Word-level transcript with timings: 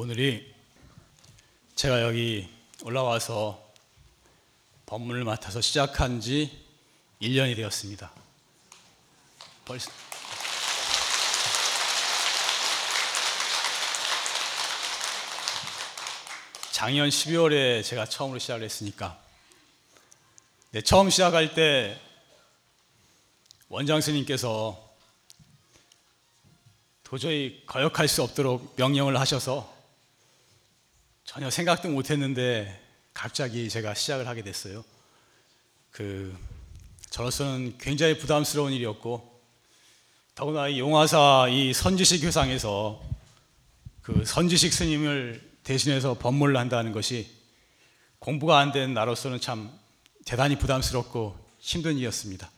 오늘이 0.00 0.54
제가 1.74 2.02
여기 2.02 2.48
올라와서 2.84 3.60
법문을 4.86 5.24
맡아서 5.24 5.60
시작한 5.60 6.20
지 6.20 6.56
1년이 7.20 7.56
되었습니다. 7.56 8.08
벌써 9.64 9.90
작년 16.70 17.08
12월에 17.08 17.82
제가 17.82 18.06
처음으로 18.06 18.38
시작을 18.38 18.62
했으니까 18.62 19.20
네, 20.70 20.80
처음 20.80 21.10
시작할 21.10 21.54
때 21.54 22.00
원장 23.68 24.00
스님께서 24.00 24.80
도저히 27.02 27.64
거역할 27.66 28.06
수 28.06 28.22
없도록 28.22 28.74
명령을 28.76 29.18
하셔서 29.18 29.77
전혀 31.28 31.50
생각도 31.50 31.90
못했는데 31.90 32.82
갑자기 33.12 33.68
제가 33.68 33.92
시작을 33.92 34.26
하게 34.26 34.40
됐어요. 34.40 34.82
그 35.90 36.34
저로서는 37.10 37.76
굉장히 37.76 38.16
부담스러운 38.16 38.72
일이었고 38.72 39.38
더구나 40.34 40.68
이 40.68 40.78
용화사 40.78 41.48
이 41.50 41.74
선지식 41.74 42.24
회상에서 42.24 43.02
그 44.00 44.24
선지식 44.24 44.72
스님을 44.72 45.58
대신해서 45.64 46.14
법문을 46.14 46.56
한다는 46.56 46.92
것이 46.92 47.30
공부가 48.20 48.58
안 48.58 48.72
된 48.72 48.94
나로서는 48.94 49.38
참 49.38 49.70
대단히 50.24 50.56
부담스럽고 50.56 51.38
힘든 51.58 51.98
일이었습니다. 51.98 52.50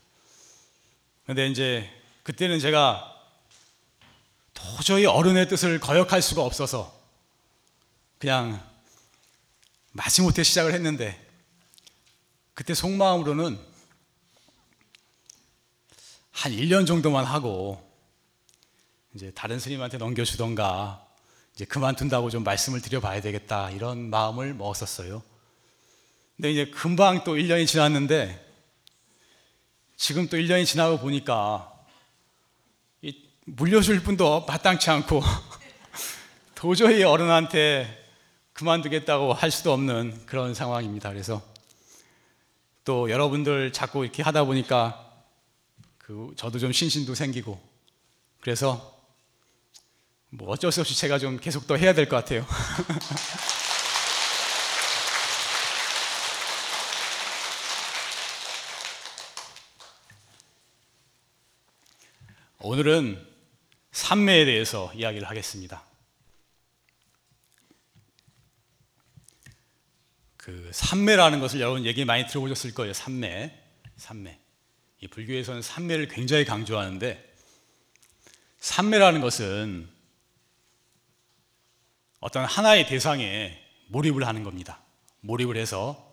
그런데 1.24 1.48
이제 1.48 1.90
그때는 2.22 2.60
제가 2.60 3.20
도저히 4.54 5.06
어른의 5.06 5.48
뜻을 5.48 5.80
거역할 5.80 6.22
수가 6.22 6.42
없어서 6.42 6.99
그냥 8.20 8.62
마지못해 9.92 10.42
시작을 10.42 10.74
했는데 10.74 11.18
그때 12.52 12.74
속마음으로는 12.74 13.58
한 16.30 16.52
1년 16.52 16.86
정도만 16.86 17.24
하고 17.24 17.82
이제 19.14 19.32
다른 19.34 19.58
스님한테 19.58 19.96
넘겨주던가 19.96 21.02
이제 21.54 21.64
그만둔다고 21.64 22.28
좀 22.28 22.44
말씀을 22.44 22.82
드려봐야 22.82 23.22
되겠다 23.22 23.70
이런 23.70 24.10
마음을 24.10 24.52
먹었었어요. 24.52 25.22
근데 26.36 26.52
이제 26.52 26.66
금방 26.66 27.24
또 27.24 27.36
1년이 27.36 27.66
지났는데 27.66 28.48
지금 29.96 30.28
또 30.28 30.36
1년이 30.36 30.66
지나고 30.66 30.98
보니까 30.98 31.72
물려줄 33.46 34.02
분도 34.02 34.44
마땅치 34.44 34.90
않고 34.90 35.22
도저히 36.54 37.02
어른한테 37.02 37.99
그만두겠다고 38.60 39.32
할 39.32 39.50
수도 39.50 39.72
없는 39.72 40.26
그런 40.26 40.52
상황입니다. 40.52 41.08
그래서 41.08 41.42
또 42.84 43.10
여러분들 43.10 43.72
자꾸 43.72 44.04
이렇게 44.04 44.22
하다 44.22 44.44
보니까 44.44 45.10
그 45.96 46.34
저도 46.36 46.58
좀 46.58 46.70
신신도 46.70 47.14
생기고 47.14 47.58
그래서 48.40 49.00
뭐 50.28 50.50
어쩔 50.50 50.70
수 50.70 50.82
없이 50.82 50.94
제가 50.94 51.18
좀 51.18 51.38
계속 51.40 51.66
더 51.66 51.76
해야 51.76 51.94
될 51.94 52.06
것 52.06 52.16
같아요. 52.16 52.46
오늘은 62.60 63.26
삼매에 63.92 64.44
대해서 64.44 64.92
이야기를 64.94 65.26
하겠습니다. 65.26 65.89
그 70.50 70.70
삼매라는 70.72 71.38
것을 71.38 71.60
여러분 71.60 71.84
얘기 71.84 72.04
많이 72.04 72.26
들어보셨을 72.26 72.74
거예요. 72.74 72.92
삼매, 72.92 73.56
삼매. 73.96 74.38
이 75.00 75.06
불교에서는 75.06 75.62
삼매를 75.62 76.08
굉장히 76.08 76.44
강조하는데 76.44 77.34
삼매라는 78.58 79.20
것은 79.20 79.88
어떤 82.18 82.44
하나의 82.44 82.86
대상에 82.86 83.58
몰입을 83.88 84.26
하는 84.26 84.42
겁니다. 84.42 84.82
몰입을 85.20 85.56
해서 85.56 86.12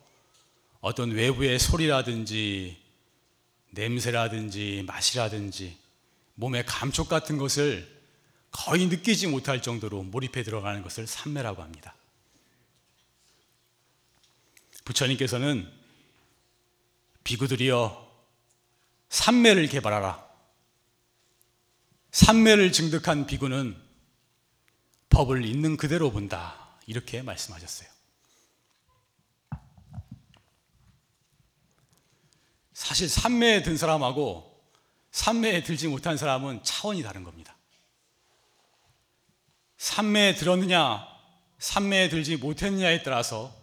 어떤 0.79 1.11
외부의 1.11 1.59
소리라든지 1.59 2.77
냄새라든지 3.71 4.83
맛이라든지 4.85 5.77
몸의 6.35 6.65
감촉 6.65 7.09
같은 7.09 7.37
것을 7.37 7.87
거의 8.51 8.85
느끼지 8.85 9.27
못할 9.27 9.61
정도로 9.61 10.03
몰입해 10.03 10.43
들어가는 10.43 10.83
것을 10.83 11.07
삼매라고 11.07 11.61
합니다. 11.61 11.95
부처님께서는 14.87 15.69
비구들이여 17.25 18.07
삼매를 19.09 19.67
개발하라. 19.67 20.25
삼매를 22.11 22.71
증득한 22.71 23.27
비구는 23.27 23.75
법을 25.09 25.45
있는 25.45 25.75
그대로 25.75 26.09
본다. 26.09 26.77
이렇게 26.85 27.21
말씀하셨어요. 27.21 27.89
사실 32.71 33.09
삼매에 33.09 33.63
든 33.63 33.75
사람하고 33.75 34.57
삼매에 35.11 35.63
들지 35.63 35.87
못한 35.89 36.15
사람은 36.15 36.63
차원이 36.63 37.03
다른 37.03 37.25
겁니다. 37.25 37.57
삼매에 39.77 40.35
들었느냐, 40.35 41.05
삼매에 41.59 42.07
들지 42.07 42.37
못했느냐에 42.37 43.03
따라서 43.03 43.56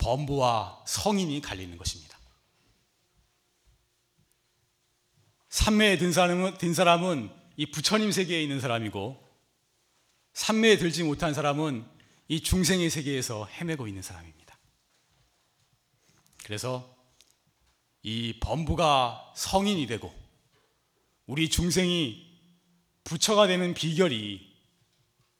범부와 0.00 0.82
성인이 0.86 1.40
갈리는 1.40 1.76
것입니다. 1.76 2.18
삼매에 5.50 5.98
든 5.98 6.12
사람은, 6.12 6.58
든 6.58 6.74
사람은 6.74 7.30
이 7.56 7.70
부처님 7.70 8.10
세계에 8.10 8.42
있는 8.42 8.60
사람이고, 8.60 9.28
삼매에 10.32 10.78
들지 10.78 11.02
못한 11.02 11.34
사람은 11.34 11.86
이 12.28 12.40
중생의 12.40 12.88
세계에서 12.88 13.46
헤매고 13.46 13.86
있는 13.88 14.02
사람입니다. 14.02 14.58
그래서 16.44 16.96
이 18.02 18.38
범부가 18.40 19.34
성인이 19.36 19.86
되고, 19.86 20.14
우리 21.26 21.50
중생이 21.50 22.26
부처가 23.04 23.46
되는 23.46 23.74
비결이 23.74 24.50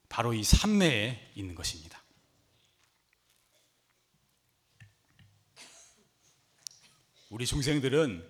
바로 0.08 0.34
이 0.34 0.42
삼매에 0.42 1.32
있는 1.36 1.54
것입니다. 1.54 1.99
우리 7.30 7.46
중생들은 7.46 8.28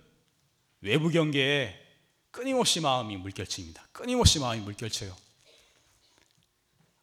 외부 0.81 1.09
경계에 1.09 1.75
끊임없이 2.29 2.79
마음이 2.79 3.17
물결칩니다. 3.17 3.87
끊임없이 3.91 4.39
마음이 4.39 4.61
물결쳐요. 4.61 5.15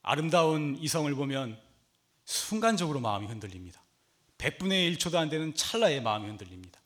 아름다운 0.03 0.79
이성을 0.81 1.13
보면 1.17 1.61
순간적으로 2.25 3.01
마음이 3.01 3.27
흔들립니다. 3.27 3.83
100분의 4.39 4.97
1초도 4.97 5.17
안 5.17 5.29
되는 5.29 5.53
찰나에 5.55 6.01
마음이 6.01 6.29
흔들립니다. 6.29 6.81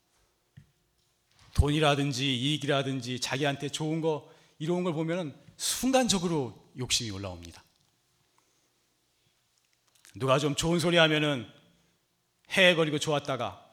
돈이라든지 1.55 2.35
이익이라든지 2.35 3.21
자기한테 3.21 3.69
좋은 3.69 4.01
거 4.01 4.33
이런 4.59 4.83
걸 4.83 4.95
보면은 4.95 5.37
순간적으로 5.59 6.73
욕심이 6.79 7.11
올라옵니다. 7.11 7.63
누가 10.15 10.39
좀 10.39 10.55
좋은 10.55 10.79
소리 10.79 10.97
하면은 10.97 11.47
헤헤거리고 12.57 12.99
좋았다가 12.99 13.72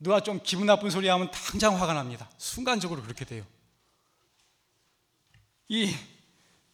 누가 0.00 0.20
좀 0.20 0.40
기분 0.42 0.66
나쁜 0.66 0.90
소리 0.90 1.08
하면 1.08 1.30
당장 1.30 1.80
화가 1.80 1.92
납니다. 1.92 2.28
순간적으로 2.38 3.02
그렇게 3.02 3.24
돼요. 3.24 3.46
이 5.68 5.94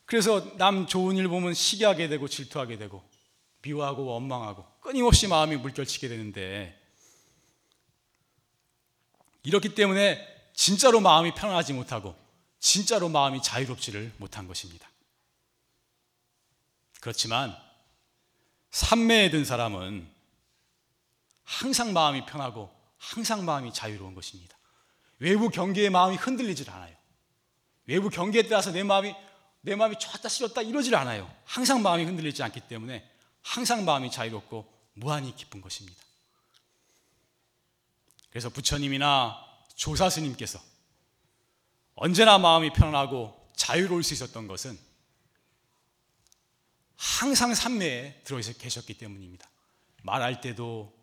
그래서 0.07 0.57
남 0.57 0.87
좋은 0.87 1.17
일 1.17 1.29
보면 1.29 1.53
시기하게 1.53 2.09
되고 2.09 2.29
질투하게 2.29 2.79
되고 2.79 3.03
미워하고 3.63 4.07
원망하고 4.07 4.65
끊임없이 4.81 5.27
마음이 5.27 5.57
물결치게 5.57 6.09
되는데 6.09 6.81
이렇기 9.43 9.75
때문에 9.75 10.25
진짜로 10.55 11.01
마음이 11.01 11.35
편안하지 11.35 11.73
못하고 11.73 12.17
진짜로 12.61 13.09
마음이 13.09 13.43
자유롭지를 13.43 14.13
못한 14.19 14.47
것입니다. 14.47 14.89
그렇지만 17.01 17.57
삼매에 18.71 19.31
든 19.31 19.45
사람은 19.45 20.09
항상 21.43 21.93
마음이 21.93 22.25
편하고 22.27 22.76
항상 22.99 23.45
마음이 23.45 23.73
자유로운 23.73 24.15
것입니다. 24.15 24.57
외부 25.19 25.49
경계의 25.49 25.91
마음이 25.91 26.17
흔들리질 26.17 26.71
않아요. 26.71 26.95
외부 27.87 28.11
경계에 28.11 28.43
따라서 28.43 28.73
내 28.73 28.83
마음이 28.83 29.15
내 29.61 29.75
마음이 29.75 29.99
좋았다 29.99 30.29
싫었다 30.29 30.63
이러질 30.63 30.95
않아요. 30.95 31.33
항상 31.45 31.83
마음이 31.83 32.05
흔들리지 32.05 32.43
않기 32.43 32.61
때문에 32.69 33.09
항상 33.43 33.85
마음이 33.85 34.11
자유롭고 34.11 34.73
무한히 34.95 35.35
기쁜 35.35 35.61
것입니다. 35.61 36.01
그래서 38.31 38.49
부처님이나 38.49 39.37
조사 39.75 40.11
스님께서 40.11 40.61
언제나 41.95 42.39
마음이 42.39 42.73
편안하고 42.73 43.51
자유로울 43.57 44.03
수 44.03 44.15
있었던 44.15 44.47
것은 44.47 44.79
항상 46.97 47.55
산매에 47.55 48.23
들어 48.25 48.41
계셨기 48.41 48.95
때문입니다. 48.95 49.49
말할 50.03 50.41
때도 50.41 50.96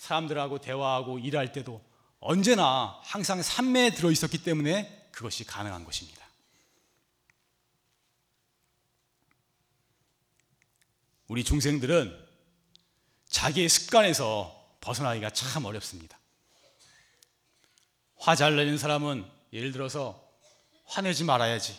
사람들하고 0.00 0.60
대화하고 0.60 1.18
일할 1.18 1.52
때도 1.52 1.84
언제나 2.20 2.98
항상 3.02 3.42
산매에 3.42 3.90
들어 3.90 4.10
있었기 4.10 4.42
때문에 4.42 5.08
그것이 5.12 5.44
가능한 5.44 5.84
것입니다. 5.84 6.26
우리 11.28 11.44
중생들은 11.44 12.28
자기의 13.28 13.68
습관에서 13.68 14.78
벗어나기가 14.80 15.30
참 15.30 15.66
어렵습니다. 15.66 16.18
화 18.16 18.34
잘 18.34 18.56
내는 18.56 18.78
사람은 18.78 19.30
예를 19.52 19.70
들어서 19.70 20.26
화내지 20.86 21.24
말아야지, 21.24 21.78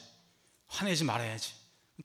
화내지 0.67 1.03
말아야지, 1.03 1.53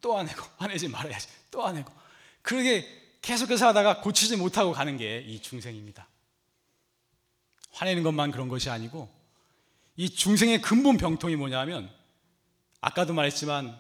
또 0.01 0.17
화내고, 0.17 0.43
화내지 0.57 0.89
말아야지, 0.89 1.29
또 1.51 1.63
화내고. 1.63 1.93
그러게 2.41 3.06
계속해서 3.27 3.67
하다가 3.67 4.03
고치지 4.03 4.37
못하고 4.37 4.71
가는 4.71 4.97
게 4.97 5.25
이 5.27 5.41
중생입니다. 5.41 6.09
화내는 7.73 8.05
것만 8.05 8.31
그런 8.31 8.49
것이 8.49 8.71
아니고 8.71 9.13
이 9.97 10.09
중생의 10.09 10.63
근본 10.63 10.97
병통이 10.97 11.35
뭐냐면 11.35 11.91
아까도 12.81 13.15
말했지만 13.15 13.77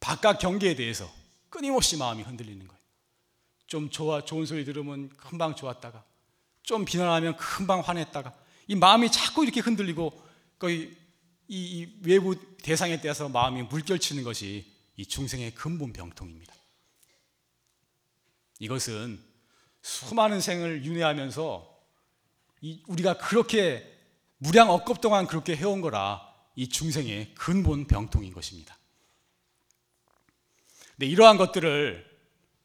바깥 0.00 0.40
경계에 0.40 0.74
대해서 0.74 1.08
끊임없이 1.48 1.96
마음이 1.96 2.24
흔들리는 2.24 2.66
거예요. 2.66 2.82
좀 3.68 3.88
좋아 3.88 4.24
좋은 4.24 4.46
소리 4.46 4.64
들으면 4.64 5.10
금방 5.10 5.54
좋았다가 5.54 6.02
좀 6.64 6.84
비난하면 6.84 7.36
금방 7.36 7.80
화냈다가 7.80 8.34
이 8.66 8.74
마음이 8.74 9.12
자꾸 9.12 9.44
이렇게 9.44 9.60
흔들리고 9.60 10.12
거의 10.58 10.90
이, 11.46 11.56
이 11.56 11.98
외부 12.02 12.34
대상에 12.56 13.00
대해서 13.00 13.28
마음이 13.28 13.62
물결치는 13.62 14.24
것이 14.24 14.66
이 14.96 15.06
중생의 15.06 15.54
근본 15.54 15.92
병통입니다. 15.92 16.57
이것은 18.58 19.22
수많은 19.82 20.40
생을 20.40 20.84
윤회하면서 20.84 21.78
우리가 22.88 23.18
그렇게 23.18 23.98
무량 24.38 24.70
억겁 24.70 25.00
동안 25.00 25.26
그렇게 25.26 25.56
해온 25.56 25.80
거라 25.80 26.26
이 26.54 26.68
중생의 26.68 27.34
근본 27.34 27.86
병통인 27.86 28.32
것입니다. 28.32 28.76
근데 30.96 31.06
이러한 31.06 31.36
것들을 31.36 32.04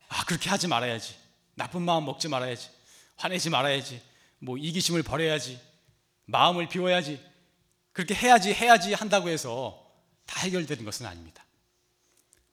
아 0.09 0.25
그렇게 0.25 0.49
하지 0.49 0.67
말아야지 0.67 1.15
나쁜 1.55 1.83
마음 1.83 2.05
먹지 2.05 2.27
말아야지 2.27 2.69
화내지 3.15 3.49
말아야지 3.49 4.01
뭐 4.39 4.57
이기심을 4.57 5.03
버려야지 5.03 5.59
마음을 6.25 6.67
비워야지 6.67 7.23
그렇게 7.91 8.15
해야지 8.15 8.53
해야지 8.53 8.93
한다고 8.93 9.29
해서 9.29 9.79
다 10.25 10.41
해결되는 10.41 10.83
것은 10.83 11.05
아닙니다. 11.05 11.45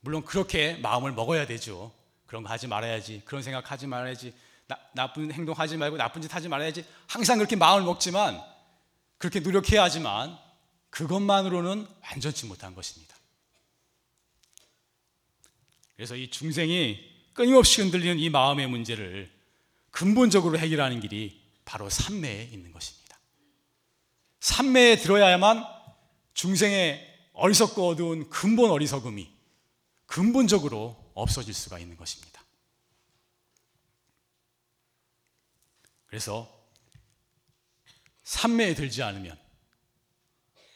물론 0.00 0.24
그렇게 0.24 0.74
마음을 0.74 1.12
먹어야 1.12 1.46
되죠. 1.46 1.92
그런 2.30 2.44
거 2.44 2.48
하지 2.48 2.68
말아야지 2.68 3.22
그런 3.24 3.42
생각 3.42 3.72
하지 3.72 3.88
말아야지 3.88 4.32
나, 4.68 4.78
나쁜 4.94 5.32
행동 5.32 5.52
하지 5.58 5.76
말고 5.76 5.96
나쁜 5.96 6.22
짓 6.22 6.32
하지 6.32 6.48
말아야지 6.48 6.84
항상 7.08 7.38
그렇게 7.38 7.56
마음을 7.56 7.84
먹지만 7.84 8.40
그렇게 9.18 9.40
노력해야 9.40 9.82
하지만 9.82 10.38
그것만으로는 10.90 11.88
완전치 12.04 12.46
못한 12.46 12.76
것입니다. 12.76 13.16
그래서 15.96 16.14
이 16.14 16.30
중생이 16.30 17.00
끊임없이 17.32 17.82
흔들리는 17.82 18.20
이 18.20 18.30
마음의 18.30 18.68
문제를 18.68 19.28
근본적으로 19.90 20.56
해결하는 20.56 21.00
길이 21.00 21.42
바로 21.64 21.90
삼매에 21.90 22.50
있는 22.52 22.70
것입니다. 22.70 23.18
삼매에 24.38 24.98
들어야만 24.98 25.66
중생의 26.34 27.08
어리석고 27.32 27.88
어두운 27.88 28.30
근본 28.30 28.70
어리석음이 28.70 29.28
근본적으로 30.06 30.99
없어질 31.14 31.54
수가 31.54 31.78
있는 31.78 31.96
것입니다. 31.96 32.42
그래서 36.06 36.48
삼매에 38.24 38.74
들지 38.74 39.02
않으면 39.02 39.38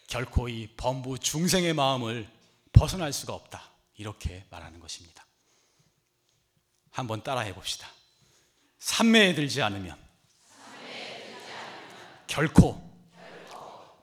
결코 0.07 0.49
이 0.49 0.69
범부 0.77 1.19
중생의 1.19 1.75
마음을 1.75 2.29
벗어날 2.73 3.13
수가 3.13 3.35
없다. 3.35 3.71
이렇게 3.97 4.45
말하는 4.51 4.81
것입니다. 4.81 5.25
한번 6.91 7.23
따라해 7.23 7.55
봅시다. 7.55 7.89
삼매에 8.79 9.35
들지 9.35 9.63
않으면 9.63 9.99
결코 12.27 12.81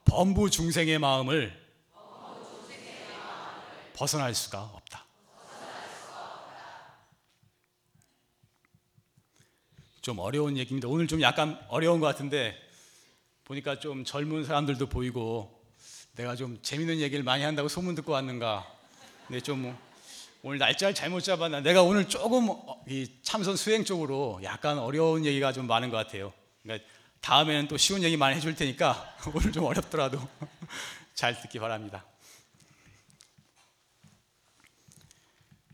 범부 0.06 0.50
중생의 0.50 1.00
마음을 1.00 1.60
벗어날 3.94 4.34
수가 4.34 4.64
없다. 4.64 5.01
좀 10.02 10.18
어려운 10.18 10.58
얘기입니다. 10.58 10.88
오늘 10.88 11.08
좀 11.08 11.22
약간 11.22 11.60
어려운 11.68 12.00
것 12.00 12.08
같은데 12.08 12.58
보니까 13.44 13.80
좀 13.80 14.04
젊은 14.04 14.44
사람들도 14.44 14.88
보이고 14.88 15.62
내가 16.16 16.36
좀 16.36 16.60
재밌는 16.62 17.00
얘기를 17.00 17.24
많이 17.24 17.44
한다고 17.44 17.70
소문 17.70 17.96
듣고 17.96 18.12
왔는가. 18.12 18.66
근데 19.28 19.40
좀 19.42 19.78
오늘 20.42 20.58
날짜를 20.58 20.96
잘못 20.96 21.22
잡았나. 21.22 21.62
내가 21.62 21.84
오늘 21.84 22.10
조금 22.10 22.50
이 22.88 23.08
참선 23.22 23.56
수행 23.56 23.86
쪽으로 23.86 24.40
약간 24.44 24.80
어려운 24.80 25.24
얘기가 25.24 25.54
좀 25.54 25.68
많은 25.68 25.92
것 25.92 25.98
같아요. 25.98 26.34
그러니까 26.64 26.88
다음에는 27.22 27.68
또 27.68 27.78
쉬운 27.78 28.02
얘기 28.02 28.18
많이 28.18 28.36
해줄 28.36 28.56
테니까 28.56 29.18
오늘 29.36 29.52
좀 29.52 29.66
어렵더라도 29.66 30.20
잘 31.14 31.40
듣기 31.40 31.60
바랍니다. 31.60 32.04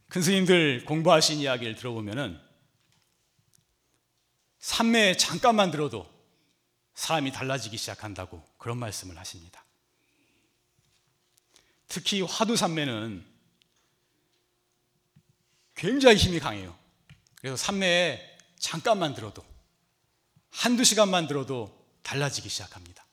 큰 0.09 0.21
스님들 0.21 0.83
공부하신 0.83 1.39
이야기를 1.39 1.75
들어보면은 1.75 2.46
삼매에 4.59 5.17
잠깐만 5.17 5.71
들어도 5.71 6.09
사람이 6.95 7.31
달라지기 7.31 7.77
시작한다고 7.77 8.43
그런 8.57 8.77
말씀을 8.77 9.17
하십니다. 9.17 9.63
특히 11.87 12.21
화두삼매는 12.21 13.25
굉장히 15.75 16.17
힘이 16.17 16.39
강해요. 16.39 16.77
그래서 17.35 17.55
삼매에 17.55 18.37
잠깐만 18.59 19.13
들어도 19.13 19.45
한두 20.49 20.83
시간만 20.83 21.27
들어도 21.27 21.87
달라지기 22.01 22.49
시작합니다. 22.49 23.05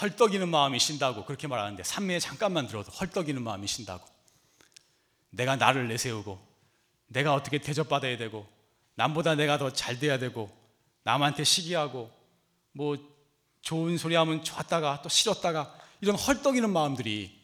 헐떡이는 0.00 0.48
마음이 0.48 0.78
신다고 0.78 1.24
그렇게 1.24 1.46
말하는데 1.46 1.82
삼매에 1.82 2.20
잠깐만 2.20 2.68
들어도 2.68 2.90
헐떡이는 2.92 3.42
마음이 3.42 3.66
신다고 3.66 4.17
내가 5.30 5.56
나를 5.56 5.88
내세우고 5.88 6.46
내가 7.08 7.34
어떻게 7.34 7.58
대접받아야 7.58 8.16
되고 8.16 8.46
남보다 8.94 9.34
내가 9.34 9.58
더 9.58 9.70
잘 9.70 9.98
돼야 9.98 10.18
되고 10.18 10.50
남한테 11.04 11.44
시기하고 11.44 12.10
뭐 12.72 12.96
좋은 13.62 13.96
소리 13.98 14.14
하면 14.14 14.44
좋았다가 14.44 15.02
또 15.02 15.08
싫었다가 15.08 15.78
이런 16.00 16.16
헐떡이는 16.16 16.70
마음들이 16.70 17.38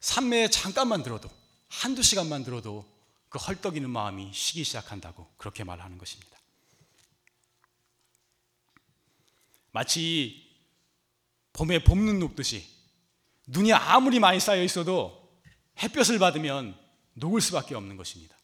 산매에 0.00 0.48
잠깐만 0.48 1.02
들어도 1.02 1.28
한두 1.68 2.02
시간만 2.02 2.44
들어도 2.44 2.86
그 3.28 3.38
헐떡이는 3.38 3.90
마음이 3.90 4.30
쉬기 4.32 4.64
시작한다고 4.64 5.26
그렇게 5.36 5.64
말하는 5.64 5.98
것입니다. 5.98 6.36
마치 9.72 10.46
봄에 11.52 11.82
봄눈 11.84 12.18
녹듯이 12.18 12.66
눈이 13.46 13.72
아무리 13.72 14.20
많이 14.20 14.40
쌓여 14.40 14.62
있어도 14.62 15.28
햇볕을 15.82 16.18
받으면 16.18 16.78
녹을 17.16 17.40
수밖에 17.40 17.74
없는 17.74 17.96
것입니다. 17.96 18.36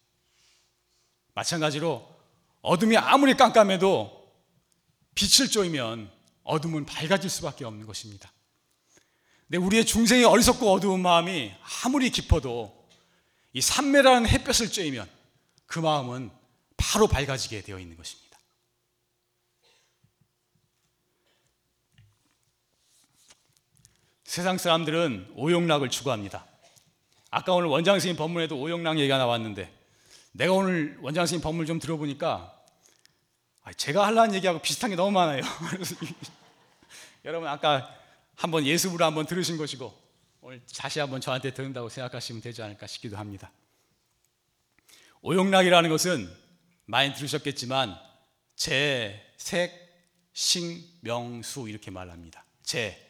마찬가지로 1.34 2.08
어둠이 2.60 2.96
아무리 2.96 3.34
깜깜해도 3.34 4.22
빛을 5.14 5.48
쬐면 5.48 6.10
어둠은 6.44 6.86
밝아질 6.86 7.28
수밖에 7.30 7.64
없는 7.64 7.86
것입니다. 7.86 8.32
근데 9.46 9.58
우리의 9.58 9.84
중생의 9.84 10.24
어리석고 10.24 10.72
어두운 10.72 11.00
마음이 11.00 11.52
아무리 11.84 12.10
깊어도 12.10 12.88
이 13.52 13.60
삼매라는 13.60 14.26
햇볕을 14.28 14.68
쬐면 14.68 15.08
그 15.66 15.78
마음은 15.78 16.30
바로 16.76 17.06
밝아지게 17.06 17.62
되어 17.62 17.78
있는 17.78 17.96
것입니다. 17.96 18.38
세상 24.24 24.56
사람들은 24.56 25.32
오용락을 25.34 25.90
추구합니다. 25.90 26.46
아까 27.34 27.54
오늘 27.54 27.70
원장 27.70 27.98
스님 27.98 28.14
법문에도 28.14 28.60
오영랑 28.60 28.98
얘기가 28.98 29.16
나왔는데 29.16 29.72
내가 30.32 30.52
오늘 30.52 30.98
원장 31.00 31.24
스님 31.24 31.40
법문을 31.40 31.64
좀 31.64 31.78
들어보니까 31.78 32.62
아, 33.62 33.72
제가 33.72 34.06
하려는 34.06 34.34
얘기하고 34.34 34.60
비슷한 34.60 34.90
게 34.90 34.96
너무 34.96 35.12
많아요. 35.12 35.40
여러분 37.24 37.48
아까 37.48 37.90
한번 38.34 38.66
예습으로 38.66 39.02
한번 39.02 39.24
들으신 39.24 39.56
것이고 39.56 39.98
오늘 40.42 40.60
다시 40.76 41.00
한번 41.00 41.22
저한테 41.22 41.54
듣는다고 41.54 41.88
생각하시면 41.88 42.42
되지 42.42 42.62
않을까 42.62 42.86
싶기도 42.86 43.16
합니다. 43.16 43.50
오용락이라는 45.22 45.88
것은 45.88 46.30
많이 46.84 47.14
들으셨겠지만 47.14 47.98
재, 48.56 49.24
색, 49.38 49.72
식, 50.34 50.98
명, 51.00 51.42
수 51.42 51.66
이렇게 51.66 51.90
말합니다. 51.90 52.44
재, 52.62 53.00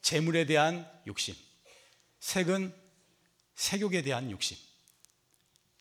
재물에 0.00 0.46
대한 0.46 0.90
욕심. 1.06 1.34
색은 2.20 2.83
색욕에 3.54 4.02
대한 4.02 4.30
욕심. 4.30 4.56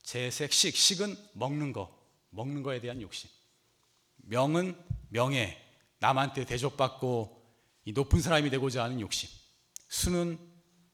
재색, 0.03 0.53
식, 0.53 0.75
식은 0.75 1.17
먹는 1.33 1.73
거, 1.73 1.97
먹는 2.29 2.63
거에 2.63 2.79
대한 2.79 3.01
욕심. 3.01 3.29
명은 4.17 4.75
명예, 5.09 5.57
남한테 5.99 6.45
대접받고 6.45 7.41
높은 7.93 8.21
사람이 8.21 8.49
되고자 8.49 8.83
하는 8.83 8.99
욕심. 8.99 9.29
수는 9.87 10.37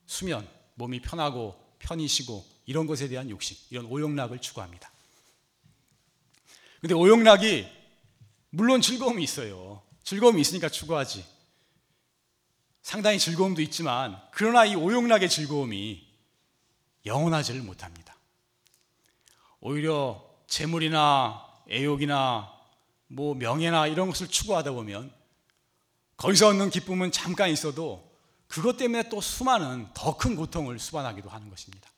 수면, 0.06 0.48
몸이 0.76 1.02
편하고 1.02 1.56
편히 1.80 2.08
쉬고 2.08 2.46
이런 2.66 2.88
것에 2.88 3.08
대한 3.08 3.30
욕심, 3.30 3.58
이런 3.70 3.86
오용락을 3.86 4.40
추구합니다. 4.40 4.92
근데 6.82 6.94
오용락이 6.94 7.68
물론 8.52 8.82
즐거움이 8.82 9.24
있어요. 9.24 9.84
즐거움이 10.04 10.40
있으니까 10.42 10.70
추구하지. 10.70 11.26
상당히 12.82 13.20
즐거움도 13.20 13.62
있지만 13.62 14.20
그러나 14.32 14.66
이 14.66 14.76
오용락의 14.76 15.30
즐거움이 15.30 16.09
영원하지를 17.10 17.62
못합니다. 17.62 18.16
오히려 19.60 20.24
재물이나 20.48 21.46
애욕이나 21.70 22.52
뭐 23.08 23.36
명예나 23.36 23.88
이런 23.88 24.08
것을 24.08 24.28
추구하다 24.28 24.72
보면 24.72 25.12
거기서 26.18 26.50
얻는 26.50 26.70
기쁨은 26.70 27.12
잠깐 27.12 27.50
있어도 27.50 28.10
그것 28.48 28.78
때문에 28.78 29.10
또 29.10 29.22
수많은 29.22 29.90
더 29.94 30.18
큰 30.18 30.36
고통을 30.36 30.80
수반하기도 30.80 31.30
하는 31.30 31.50
것입니다. 31.50 31.90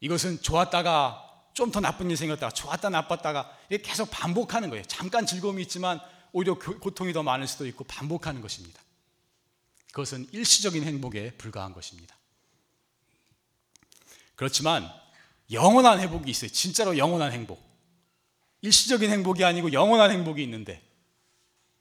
이것은 0.00 0.42
좋았다가 0.42 1.26
좀 1.52 1.70
더 1.72 1.80
나쁜 1.80 2.10
일 2.10 2.16
생겼다가 2.16 2.52
좋았다 2.52 2.88
나빴다가 2.90 3.54
계속 3.82 4.08
반복하는 4.10 4.70
거예요. 4.70 4.84
잠깐 4.84 5.26
즐거움이 5.26 5.62
있지만 5.62 6.00
오히려 6.32 6.54
고통이 6.58 7.12
더 7.12 7.22
많을 7.22 7.46
수도 7.46 7.66
있고 7.66 7.84
반복하는 7.84 8.40
것입니다. 8.40 8.80
그것은 9.88 10.28
일시적인 10.32 10.84
행복에 10.84 11.32
불과한 11.32 11.74
것입니다. 11.74 12.16
그렇지만 14.40 14.90
영원한 15.52 16.00
행복이 16.00 16.30
있어요. 16.30 16.50
진짜로 16.50 16.96
영원한 16.96 17.30
행복. 17.30 17.62
일시적인 18.62 19.10
행복이 19.10 19.44
아니고 19.44 19.74
영원한 19.74 20.10
행복이 20.10 20.42
있는데 20.44 20.82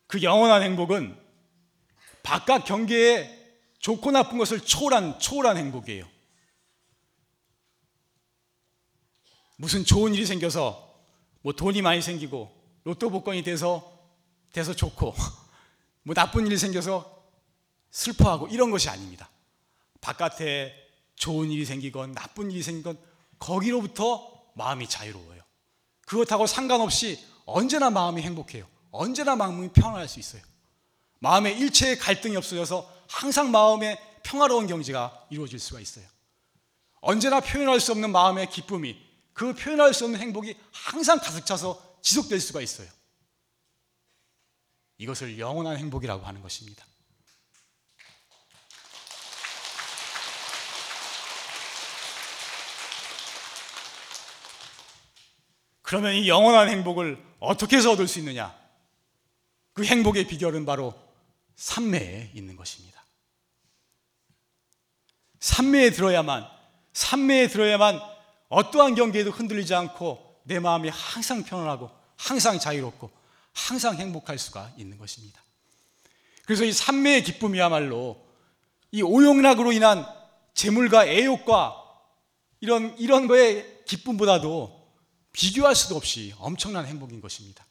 그 0.08 0.22
영원한 0.24 0.62
행복은 0.64 1.18
바깥 2.22 2.66
경계에 2.66 3.34
좋고 3.80 4.12
나쁜 4.12 4.38
것을 4.38 4.60
초월한 4.60 5.20
초월한 5.20 5.56
행복이에요. 5.56 6.06
무슨 9.56 9.86
좋은 9.86 10.14
일이 10.14 10.26
생겨서 10.26 11.02
뭐 11.42 11.54
돈이 11.54 11.82
많이 11.82 12.02
생기고 12.02 12.54
로또 12.84 13.10
복권이 13.10 13.42
돼서 13.44 13.90
돼서 14.52 14.76
좋고 14.76 15.16
뭐 16.04 16.14
나쁜 16.14 16.46
일이 16.46 16.58
생겨서 16.58 17.24
슬퍼하고 17.90 18.48
이런 18.48 18.70
것이 18.70 18.90
아닙니다. 18.90 19.30
바깥에 20.02 20.89
좋은 21.20 21.52
일이 21.52 21.66
생기건 21.66 22.14
나쁜 22.14 22.50
일이 22.50 22.64
생기건 22.64 22.98
거기로부터 23.38 24.42
마음이 24.56 24.90
자유로워요. 24.90 25.42
그것하고 26.08 26.48
상관없이 26.48 27.24
언제나 27.46 27.90
마음이 27.90 28.22
행복해요. 28.22 28.68
언제나 28.90 29.36
마음이 29.36 29.70
평안할 29.70 30.08
수 30.08 30.20
있어요. 30.20 30.42
마음에 31.20 31.52
일체의 31.52 32.00
갈등이 32.00 32.36
없어져서 32.38 32.92
항상 33.08 33.52
마음에 33.52 34.00
평화로운 34.24 34.66
경지가 34.68 35.28
이루어질 35.30 35.60
수가 35.60 35.80
있어요. 35.82 36.06
언제나 37.02 37.42
표현할 37.42 37.80
수 37.80 37.92
없는 37.92 38.12
마음의 38.12 38.50
기쁨이 38.50 38.98
그 39.34 39.54
표현할 39.54 39.94
수 39.94 40.06
없는 40.06 40.20
행복이 40.20 40.56
항상 40.72 41.20
가득 41.20 41.46
차서 41.46 41.98
지속될 42.02 42.40
수가 42.40 42.62
있어요. 42.62 42.88
이것을 44.98 45.38
영원한 45.38 45.78
행복이라고 45.78 46.26
하는 46.26 46.42
것입니다. 46.42 46.86
그러면 55.90 56.14
이 56.14 56.30
영원한 56.30 56.70
행복을 56.70 57.18
어떻게 57.40 57.78
해서 57.78 57.92
얻을 57.92 58.08
수 58.08 58.20
있느냐? 58.20 58.56
그 59.74 59.84
행복의 59.84 60.28
비결은 60.28 60.64
바로 60.64 60.94
삼매에 61.56 62.30
있는 62.36 62.56
것입니다. 62.56 63.04
삼매에 65.40 65.90
들어야만, 65.90 66.48
삼매에 66.94 67.48
들어야만 67.48 68.00
어떠한 68.50 68.94
경계에도 68.94 69.32
흔들리지 69.32 69.74
않고 69.74 70.42
내 70.44 70.60
마음이 70.60 70.90
항상 70.90 71.42
편안하고 71.42 71.90
항상 72.18 72.60
자유롭고 72.60 73.10
항상 73.54 73.96
행복할 73.96 74.38
수가 74.38 74.72
있는 74.78 75.00
것입니다. 75.00 75.42
그래서 76.46 76.66
이 76.66 76.72
삼매의 76.72 77.24
기쁨이야말로 77.24 78.24
이 78.92 79.02
오용락으로 79.02 79.72
인한 79.72 80.06
재물과 80.54 81.08
애욕과 81.08 81.84
이런 82.60 82.96
이런 83.00 83.28
거의 83.28 83.66
기쁨보다도 83.86 84.79
비교할 85.40 85.74
수도 85.74 85.96
없이 85.96 86.34
엄청난 86.38 86.86
행복인 86.86 87.22
것입니다. 87.22 87.66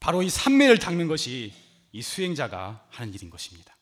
바로 0.00 0.20
이 0.24 0.28
삼매를 0.28 0.80
닦는 0.80 1.06
것이 1.06 1.54
이 1.92 2.02
수행자가 2.02 2.84
하는 2.90 3.14
일인 3.14 3.30
것입니다. 3.30 3.76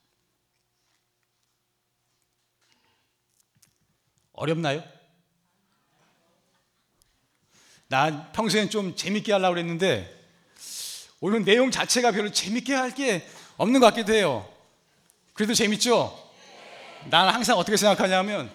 어렵나요? 4.32 4.84
난 7.88 8.30
평소엔 8.32 8.68
좀 8.68 8.94
재밌게 8.94 9.32
하려고 9.32 9.54
그랬는데 9.54 10.14
오늘 11.20 11.42
내용 11.42 11.70
자체가 11.70 12.12
별로 12.12 12.30
재밌게 12.30 12.74
할 12.74 12.94
게 12.94 13.26
없는 13.56 13.80
것 13.80 13.86
같기도 13.86 14.12
해요. 14.12 14.46
그래도 15.32 15.54
재밌죠? 15.54 16.32
나는 17.06 17.32
항상 17.32 17.56
어떻게 17.56 17.78
생각하냐면 17.78 18.54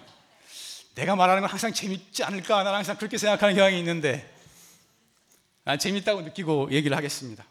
내가 0.96 1.14
말하는 1.14 1.42
건 1.42 1.50
항상 1.50 1.74
재밌지 1.74 2.24
않을까? 2.24 2.62
나는 2.62 2.78
항상 2.78 2.96
그렇게 2.96 3.18
생각하는 3.18 3.54
경향이 3.54 3.78
있는데 3.78 4.34
난 5.62 5.78
재밌다고 5.78 6.22
느끼고 6.22 6.70
얘기를 6.72 6.96
하겠습니다. 6.96 7.44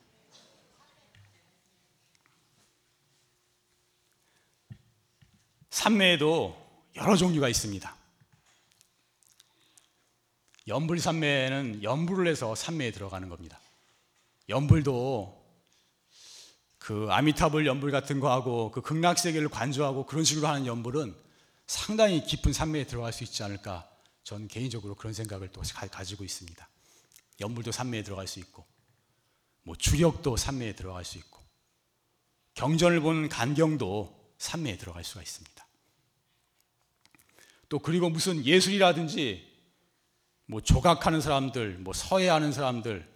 삼매에도 5.69 6.57
여러 6.95 7.15
종류가 7.15 7.47
있습니다. 7.47 7.95
연불 10.67 10.99
삼매는 10.99 11.83
연불을 11.83 12.25
해서 12.25 12.55
삼매에 12.55 12.89
들어가는 12.89 13.29
겁니다. 13.29 13.59
연불도 14.49 15.45
그 16.79 17.07
아미타불 17.11 17.67
연불 17.67 17.91
같은 17.91 18.19
거 18.19 18.31
하고 18.31 18.71
그 18.71 18.81
극락세계를 18.81 19.49
관조하고 19.49 20.07
그런 20.07 20.23
식으로 20.23 20.47
하는 20.47 20.65
연불은 20.65 21.24
상당히 21.67 22.23
깊은 22.23 22.53
산매에 22.53 22.85
들어갈 22.85 23.11
수 23.13 23.23
있지 23.23 23.43
않을까 23.43 23.89
저는 24.23 24.47
개인적으로 24.47 24.95
그런 24.95 25.13
생각을 25.13 25.49
또 25.49 25.61
가지고 25.91 26.23
있습니다. 26.23 26.69
연불도 27.39 27.71
산매에 27.71 28.03
들어갈 28.03 28.27
수 28.27 28.39
있고 28.39 28.65
뭐 29.63 29.75
주력도 29.75 30.37
산매에 30.37 30.73
들어갈 30.73 31.03
수 31.03 31.17
있고 31.17 31.39
경전을 32.53 33.01
보는 33.01 33.29
간경도 33.29 34.33
산매에 34.37 34.77
들어갈 34.77 35.03
수가 35.03 35.21
있습니다. 35.21 35.65
또 37.67 37.79
그리고 37.79 38.09
무슨 38.09 38.45
예술이라든지 38.45 39.53
뭐 40.45 40.61
조각하는 40.61 41.21
사람들, 41.21 41.79
뭐 41.79 41.93
서예하는 41.93 42.51
사람들, 42.51 43.11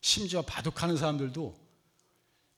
심지어 0.00 0.42
바둑하는 0.42 0.96
사람들도 0.96 1.58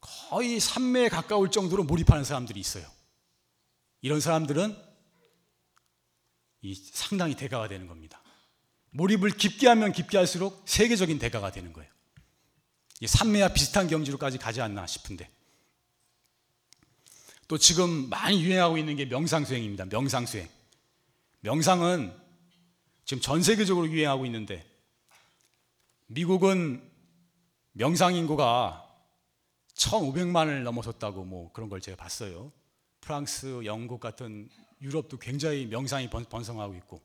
거의 0.01 0.61
산매에 0.61 1.09
가까울 1.09 1.51
정도로 1.51 1.85
몰입하는 1.85 2.25
사람들이 2.25 2.61
있어요. 2.61 2.87
이런 4.03 4.21
사람들은 4.21 4.92
이 6.63 6.75
상당히 6.75 7.37
대가가 7.37 7.69
되는 7.69 7.87
겁니다. 7.87 8.23
몰입을 8.91 9.31
깊게 9.31 9.69
하면 9.69 9.93
깊게 9.93 10.17
할수록 10.17 10.63
세계적인 10.67 11.19
대가가 11.19 11.51
되는 11.51 11.73
거예요. 11.73 11.91
산매와 13.05 13.49
비슷한 13.49 13.89
경지로까지 13.89 14.39
가지 14.39 14.61
않나 14.61 14.87
싶은데 14.87 15.29
또 17.49 17.59
지금 17.59 18.09
많이 18.09 18.43
유행하고 18.43 18.79
있는 18.79 18.97
게 18.97 19.05
명상수행입니다. 19.05 19.87
명상수행. 19.87 20.49
명상은 21.41 22.17
지금 23.05 23.21
전 23.21 23.43
세계적으로 23.43 23.89
유행하고 23.89 24.25
있는데 24.27 24.65
미국은 26.07 26.89
명상 27.73 28.15
인구가 28.15 28.89
1,500만을 29.75 30.63
넘어섰다고 30.63 31.25
뭐 31.25 31.53
그런 31.53 31.69
걸 31.69 31.81
제가 31.81 31.97
봤어요. 31.97 32.53
프랑스, 33.01 33.63
영국 33.65 34.01
같은 34.01 34.49
유럽도 34.83 35.19
굉장히 35.19 35.67
명상이 35.67 36.11
번 36.11 36.45
성하고 36.45 36.75
있고 36.75 37.01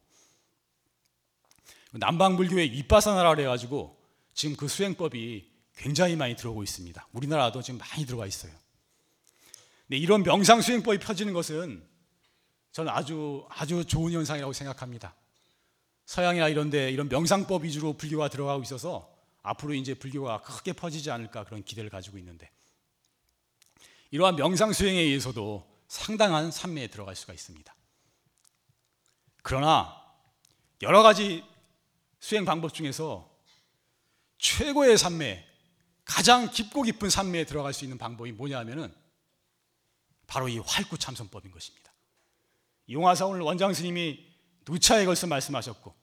남방불교의 1.94 2.72
윗바사나라 2.72 3.36
그래가지고 3.36 3.98
지금 4.34 4.56
그 4.56 4.68
수행법이 4.68 5.50
굉장히 5.76 6.16
많이 6.16 6.36
들어오고 6.36 6.64
있습니다. 6.64 7.08
우리나라도 7.14 7.62
지금 7.62 7.80
많이 7.80 8.06
들어와 8.06 8.26
있어요. 8.26 8.52
근데 9.88 9.98
이런 9.98 10.24
명상 10.24 10.62
수행법이 10.62 10.98
펴지는 11.00 11.34
것은 11.34 11.88
저는 12.72 12.92
아주 12.92 13.46
아주 13.50 13.86
좋은 13.86 14.12
현상이라고 14.12 14.54
생각합니다. 14.54 15.16
서양이나 16.06 16.50
이런데 16.50 16.92
이런 16.92 17.10
명상법 17.10 17.64
위주로 17.64 17.94
불교가 17.94 18.28
들어가고 18.30 18.64
있어서 18.64 19.14
앞으로 19.44 19.74
이제 19.74 19.94
불교가 19.94 20.42
크게 20.42 20.74
퍼지지 20.74 21.10
않을까 21.12 21.44
그런 21.44 21.64
기대를 21.64 21.90
가지고 21.90 22.18
있는데 22.18 22.50
이러한 24.12 24.36
명상 24.36 24.74
수행에 24.74 25.00
의해서도 25.00 25.77
상당한 25.88 26.52
산매에 26.52 26.88
들어갈 26.88 27.16
수가 27.16 27.34
있습니다. 27.34 27.76
그러나 29.42 30.04
여러 30.82 31.02
가지 31.02 31.44
수행 32.20 32.46
방법 32.46 32.74
중에서 32.74 33.30
최고의 34.38 34.98
산매, 34.98 35.46
가장 36.04 36.50
깊고 36.52 36.84
깊은 36.84 37.10
산매에 37.10 37.46
들어갈 37.46 37.74
수 37.74 37.84
있는 37.86 37.98
방법이 37.98 38.32
뭐냐 38.32 38.60
하면은 38.60 38.94
바로 40.26 40.48
이 40.50 40.60
활구 40.60 40.98
참선법인 40.98 41.52
것입니다. 41.52 41.92
용화사 42.90 43.26
오늘 43.26 43.42
원장 43.42 43.74
스님이 43.74 44.26
누차에 44.68 45.06
걸쳐 45.06 45.28
말씀하셨고 45.28 45.96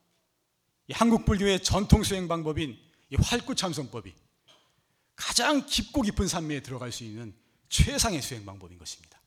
이 0.88 0.92
한국 0.92 1.24
불교의 1.24 1.62
전통 1.62 2.02
수행 2.02 2.28
방법인 2.28 2.78
이 3.10 3.16
활구 3.16 3.54
참선법이 3.54 4.14
가장 5.16 5.64
깊고 5.66 6.02
깊은 6.02 6.26
산매에 6.26 6.60
들어갈 6.60 6.92
수 6.92 7.04
있는 7.04 7.34
최상의 7.68 8.20
수행 8.20 8.44
방법인 8.44 8.78
것입니다. 8.78 9.18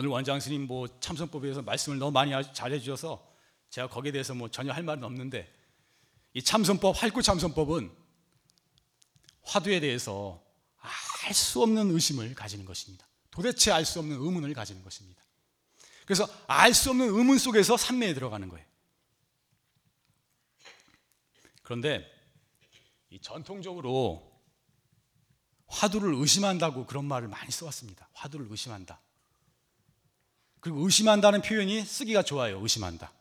오늘 0.00 0.08
원장 0.08 0.40
스님 0.40 0.66
뭐 0.66 0.88
참선법에 1.00 1.42
대해서 1.42 1.60
말씀을 1.60 1.98
너무 1.98 2.10
많이 2.10 2.32
잘해 2.54 2.80
주셔서 2.80 3.22
제가 3.68 3.86
거기에 3.86 4.12
대해서 4.12 4.34
뭐 4.34 4.50
전혀 4.50 4.72
할 4.72 4.82
말은 4.82 5.04
없는데 5.04 5.52
이 6.32 6.42
참선법 6.42 7.02
활구 7.02 7.20
참선법은 7.20 7.94
화두에 9.42 9.78
대해서 9.78 10.42
알 11.26 11.34
수 11.34 11.62
없는 11.62 11.90
의심을 11.90 12.34
가지는 12.34 12.64
것입니다. 12.64 13.06
도대체 13.30 13.72
알 13.72 13.84
수 13.84 13.98
없는 13.98 14.16
의문을 14.16 14.54
가지는 14.54 14.82
것입니다. 14.82 15.22
그래서 16.06 16.26
알 16.46 16.72
수 16.72 16.88
없는 16.88 17.06
의문 17.06 17.36
속에서 17.36 17.76
산매에 17.76 18.14
들어가는 18.14 18.48
거예요. 18.48 18.66
그런데 21.62 22.10
이 23.10 23.20
전통적으로 23.20 24.32
화두를 25.66 26.14
의심한다고 26.14 26.86
그런 26.86 27.04
말을 27.04 27.28
많이 27.28 27.50
써왔습니다. 27.50 28.08
화두를 28.14 28.46
의심한다. 28.48 28.98
그리고 30.60 30.84
의심한다는 30.84 31.42
표현이 31.42 31.84
쓰기가 31.84 32.22
좋아요. 32.22 32.60
의심한다. 32.60 33.12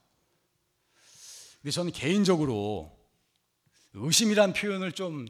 근데 1.62 1.72
저는 1.72 1.92
개인적으로 1.92 2.98
의심이란 3.94 4.54
표현을 4.54 4.92
좀, 4.92 5.28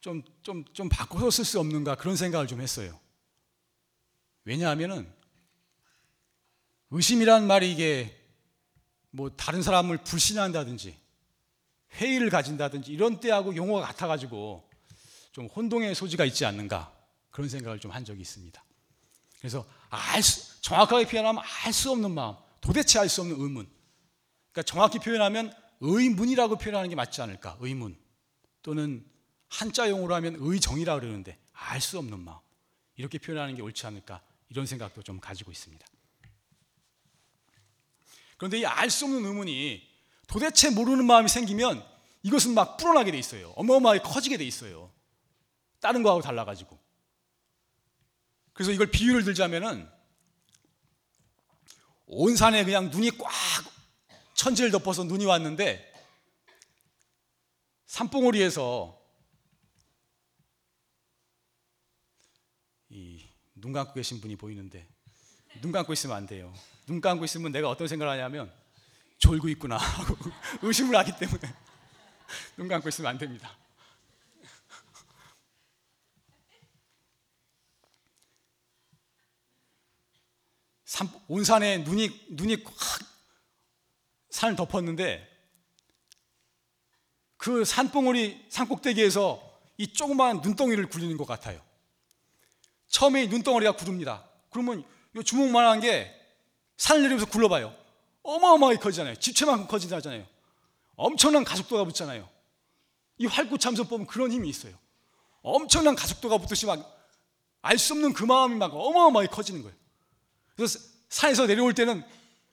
좀, 0.00 0.22
좀, 0.42 0.64
좀 0.72 0.88
바꿔서 0.88 1.30
쓸 1.30 1.44
수 1.44 1.58
없는가 1.60 1.96
그런 1.96 2.16
생각을 2.16 2.46
좀 2.46 2.60
했어요. 2.60 2.98
왜냐하면은 4.44 5.10
의심이란 6.90 7.46
말이 7.46 7.70
이게 7.70 8.16
뭐 9.10 9.30
다른 9.30 9.62
사람을 9.62 9.98
불신한다든지 10.04 10.96
회의를 11.94 12.30
가진다든지 12.30 12.92
이런 12.92 13.20
때하고 13.20 13.56
용어가 13.56 13.86
같아가지고 13.86 14.68
좀 15.32 15.46
혼동의 15.46 15.94
소지가 15.94 16.24
있지 16.24 16.44
않는가 16.44 16.92
그런 17.30 17.48
생각을 17.48 17.78
좀 17.78 17.90
한 17.90 18.04
적이 18.04 18.20
있습니다. 18.22 18.62
그래서 19.38 19.66
알 19.88 20.22
수, 20.22 20.49
정확하게 20.60 21.06
표현하면 21.06 21.42
알 21.64 21.72
수 21.72 21.90
없는 21.90 22.10
마음, 22.12 22.36
도대체 22.60 22.98
알 22.98 23.08
수 23.08 23.22
없는 23.22 23.40
의문. 23.40 23.68
그러니까 24.52 24.62
정확히 24.70 24.98
표현하면 24.98 25.52
의문이라고 25.80 26.56
표현하는 26.58 26.90
게 26.90 26.94
맞지 26.96 27.22
않을까? 27.22 27.56
의문 27.60 27.96
또는 28.62 29.04
한자용어로 29.48 30.14
하면 30.16 30.36
의정이라 30.38 31.00
그러는데 31.00 31.38
알 31.52 31.80
수 31.80 31.98
없는 31.98 32.18
마음 32.20 32.38
이렇게 32.96 33.18
표현하는 33.18 33.54
게 33.54 33.62
옳지 33.62 33.86
않을까? 33.86 34.20
이런 34.50 34.66
생각도 34.66 35.02
좀 35.02 35.18
가지고 35.20 35.50
있습니다. 35.52 35.86
그런데 38.36 38.58
이 38.58 38.64
알 38.64 38.90
수 38.90 39.04
없는 39.06 39.24
의문이 39.24 39.88
도대체 40.26 40.70
모르는 40.70 41.04
마음이 41.06 41.28
생기면 41.28 41.84
이것은 42.22 42.54
막 42.54 42.76
불어나게 42.76 43.10
돼 43.12 43.18
있어요. 43.18 43.50
어마어마하게 43.56 44.00
커지게 44.00 44.36
돼 44.36 44.44
있어요. 44.44 44.92
다른 45.80 46.02
거하고 46.02 46.20
달라가지고. 46.20 46.78
그래서 48.52 48.72
이걸 48.72 48.90
비유를 48.90 49.24
들자면은 49.24 49.88
온 52.12 52.36
산에 52.36 52.64
그냥 52.64 52.90
눈이 52.90 53.12
꽉 53.18 53.30
천지를 54.34 54.70
덮어서 54.70 55.04
눈이 55.04 55.24
왔는데 55.26 55.92
산봉우리에서 57.86 58.98
이 62.90 63.30
눈 63.60 63.72
감고 63.72 63.92
계신 63.92 64.20
분이 64.20 64.36
보이는데 64.36 64.86
눈 65.60 65.70
감고 65.70 65.92
있으면 65.92 66.16
안 66.16 66.26
돼요. 66.26 66.52
눈 66.86 67.00
감고 67.00 67.24
있으면 67.26 67.52
내가 67.52 67.68
어떤 67.68 67.86
생각을 67.88 68.12
하냐면 68.14 68.50
졸고 69.18 69.48
있구나 69.50 69.76
하고 69.76 70.16
의심을 70.62 70.96
하기 70.96 71.12
때문에 71.18 71.40
눈 72.56 72.68
감고 72.68 72.88
있으면 72.88 73.10
안 73.10 73.18
됩니다. 73.18 73.54
온 81.28 81.44
산에 81.44 81.78
눈이 81.78 82.26
눈이 82.30 82.64
확 82.64 83.00
산을 84.30 84.56
덮었는데 84.56 85.28
그 87.36 87.64
산봉우리 87.64 88.46
산꼭대기에서 88.50 89.40
이 89.78 89.92
조그마한 89.92 90.40
눈덩이를 90.42 90.88
굴리는 90.88 91.16
것 91.16 91.26
같아요. 91.26 91.60
처음에 92.88 93.26
눈덩어리가 93.28 93.72
구릅니다. 93.76 94.28
그러면 94.50 94.84
이 95.16 95.22
주먹만한 95.22 95.80
게 95.80 96.14
산을 96.76 97.02
내리면서 97.02 97.26
굴러봐요. 97.26 97.74
어마어마하게 98.22 98.78
커지잖아요. 98.78 99.16
집채만큼 99.16 99.68
커진다잖아요. 99.68 100.26
엄청난 100.96 101.44
가속도가 101.44 101.84
붙잖아요. 101.84 102.28
이 103.18 103.26
활구참선법은 103.26 104.06
그런 104.06 104.30
힘이 104.32 104.48
있어요. 104.50 104.76
엄청난 105.42 105.94
가속도가 105.94 106.38
붙듯이 106.38 106.66
막 106.66 107.00
알 107.62 107.78
수 107.78 107.92
없는 107.92 108.12
그 108.12 108.24
마음이 108.24 108.56
막 108.56 108.74
어마어마하게 108.74 109.28
커지는 109.28 109.62
거예요. 109.62 109.76
그래서 110.60 110.78
산에서 111.08 111.46
내려올 111.46 111.72
때는 111.72 112.04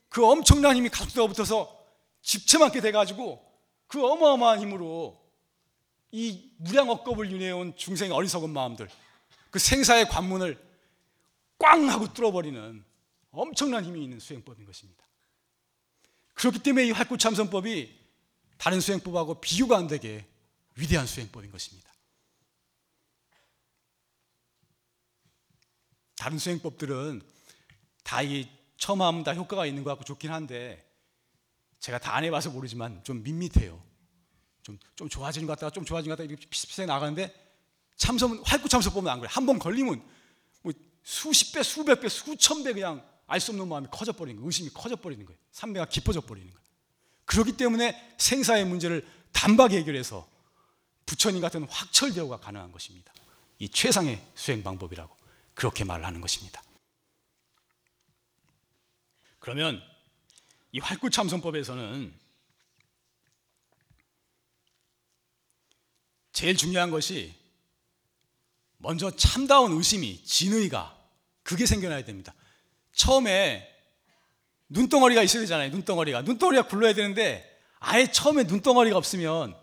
그 0.08 0.26
엄청난 0.26 0.78
힘이 0.78 0.88
가속도가 0.88 1.28
붙어서 1.28 1.78
집채만게 2.22 2.80
돼가지고 2.80 3.46
그 3.88 4.02
어마어마한 4.02 4.62
힘으로 4.62 5.22
이 6.12 6.50
무량 6.56 6.90
억겁을 6.90 7.30
윤회해온 7.30 7.76
중생의 7.76 8.16
어리석은 8.16 8.50
마음들 8.50 8.88
그 9.52 9.60
생사의 9.60 10.08
관문을 10.08 10.58
꽝 11.60 11.90
하고 11.90 12.14
뚫어버리는 12.14 12.86
엄청난 13.32 13.84
힘이 13.84 14.06
있는 14.06 14.22
수행법인 14.22 14.66
것입니다. 14.66 15.06
그렇기 16.34 16.60
때문에 16.60 16.88
이 16.88 16.92
활구참선법이 16.92 17.94
다른 18.58 18.80
수행법하고 18.80 19.42
비교가 19.42 19.78
안 19.78 19.88
되게 19.88 20.26
위대한 20.76 21.06
수행법인 21.06 21.52
것입니다. 21.52 21.92
다른 26.16 26.38
수행법들은 26.40 27.36
다 28.08 28.22
이 28.24 28.48
처음 28.78 29.02
하면 29.02 29.24
다 29.24 29.34
효과가 29.34 29.66
있는 29.66 29.84
것 29.84 29.90
같고 29.92 30.06
좋긴 30.06 30.32
한데 30.32 30.84
제가 31.80 32.00
다 32.00 32.16
안 32.16 32.24
해봐서 32.24 32.50
모르지만 32.52 33.04
좀 33.04 33.22
밋밋해요. 33.24 33.82
좀, 34.64 34.80
좀 34.96 35.10
좋아지는 35.10 35.46
것 35.48 35.54
같다가 35.54 35.72
좀 35.72 35.84
좋아지는 35.84 36.16
것 36.16 36.18
같다가 36.18 36.32
이렇게 36.32 36.48
비슷비슷하게 36.50 36.88
나가는데 36.88 37.34
참선, 37.98 38.42
활구 38.46 38.70
참선법은 38.70 39.12
안 39.12 39.20
그래. 39.20 39.30
한 39.32 39.46
번 39.46 39.60
걸리면 39.60 40.02
뭐 40.62 40.74
수십 41.04 41.52
배, 41.54 41.64
수백 41.64 42.00
배, 42.00 42.08
수천 42.08 42.64
배 42.64 42.74
그냥 42.74 43.04
알 43.28 43.42
수 43.42 43.52
없는 43.52 43.68
마음이 43.68 43.88
커져버리는 43.92 44.38
거예요. 44.38 44.48
의심이 44.48 44.70
커져버리는 44.70 45.26
거예요. 45.26 45.38
삼매가 45.52 45.88
깊어져 45.88 46.22
버리는 46.22 46.50
거예요. 46.50 46.62
그렇기 47.26 47.58
때문에 47.58 48.16
생사의 48.18 48.64
문제를 48.66 49.06
단박에 49.34 49.78
해결해서 49.80 50.26
부처님 51.06 51.42
같은 51.42 51.64
확철 51.70 52.14
대우가 52.14 52.38
가능한 52.38 52.72
것입니다. 52.72 53.12
이 53.60 53.68
최상의 53.68 54.22
수행 54.36 54.64
방법이라고 54.64 55.14
그렇게 55.56 55.84
말하는 55.84 56.22
것입니다. 56.22 56.62
그러면 59.48 59.82
이 60.74 60.80
활구참선법에서는 60.80 62.14
제일 66.34 66.58
중요한 66.58 66.92
것이 66.92 67.34
먼저 68.76 69.10
참다운 69.16 69.72
의심이 69.72 70.22
진의가 70.26 71.02
그게 71.44 71.66
생겨나야 71.66 72.04
됩니다. 72.04 72.34
처음에 72.92 73.74
눈덩어리가 74.68 75.24
있어야 75.24 75.44
되잖아요. 75.44 75.70
눈덩어리가 75.70 76.24
눈덩어리가 76.24 76.68
굴러야 76.68 76.94
되는데 76.94 77.50
아예 77.80 78.12
처음에 78.12 78.44
눈덩어리가 78.44 78.98
없으면 78.98 79.58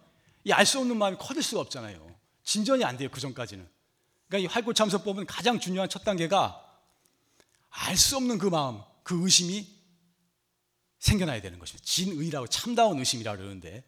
이 0.44 0.52
알 0.52 0.64
수 0.64 0.78
없는 0.78 0.96
마음이 0.96 1.18
커질 1.18 1.42
수가 1.42 1.60
없잖아요. 1.60 2.16
진전이 2.42 2.82
안 2.84 2.96
돼요. 2.96 3.10
그 3.12 3.20
전까지는. 3.20 3.68
그러니까 4.28 4.48
이 4.48 4.50
활구참선법은 4.50 5.26
가장 5.26 5.60
중요한 5.60 5.90
첫 5.90 6.04
단계가 6.04 6.58
알 7.68 7.98
수 7.98 8.16
없는 8.16 8.38
그 8.38 8.46
마음, 8.46 8.80
그 9.02 9.22
의심이 9.22 9.73
생겨나야 11.04 11.42
되는 11.42 11.58
것입니다. 11.58 11.84
진의라고 11.84 12.46
참다운 12.46 12.98
의심이라고 12.98 13.36
그러는데 13.36 13.84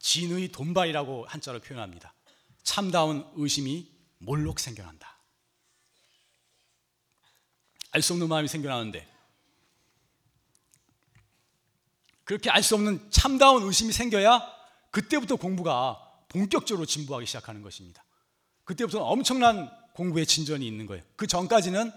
진의 0.00 0.48
돈발이라고 0.52 1.24
한자로 1.26 1.60
표현합니다. 1.60 2.12
참다운 2.62 3.26
의심이 3.36 3.90
몰록 4.18 4.60
생겨난다. 4.60 5.16
알 7.92 8.02
수 8.02 8.12
없는 8.12 8.28
마음이 8.28 8.48
생겨나는데 8.48 9.08
그렇게 12.24 12.50
알 12.50 12.62
수 12.62 12.74
없는 12.74 13.10
참다운 13.10 13.62
의심이 13.62 13.90
생겨야 13.90 14.42
그때부터 14.90 15.36
공부가 15.36 15.98
본격적으로 16.28 16.84
진부하기 16.84 17.26
시작하는 17.26 17.62
것입니다. 17.62 18.04
그때부터 18.64 19.02
엄청난 19.02 19.70
공부의 19.94 20.26
진전이 20.26 20.66
있는 20.66 20.84
거예요. 20.84 21.02
그 21.16 21.26
전까지는 21.26 21.90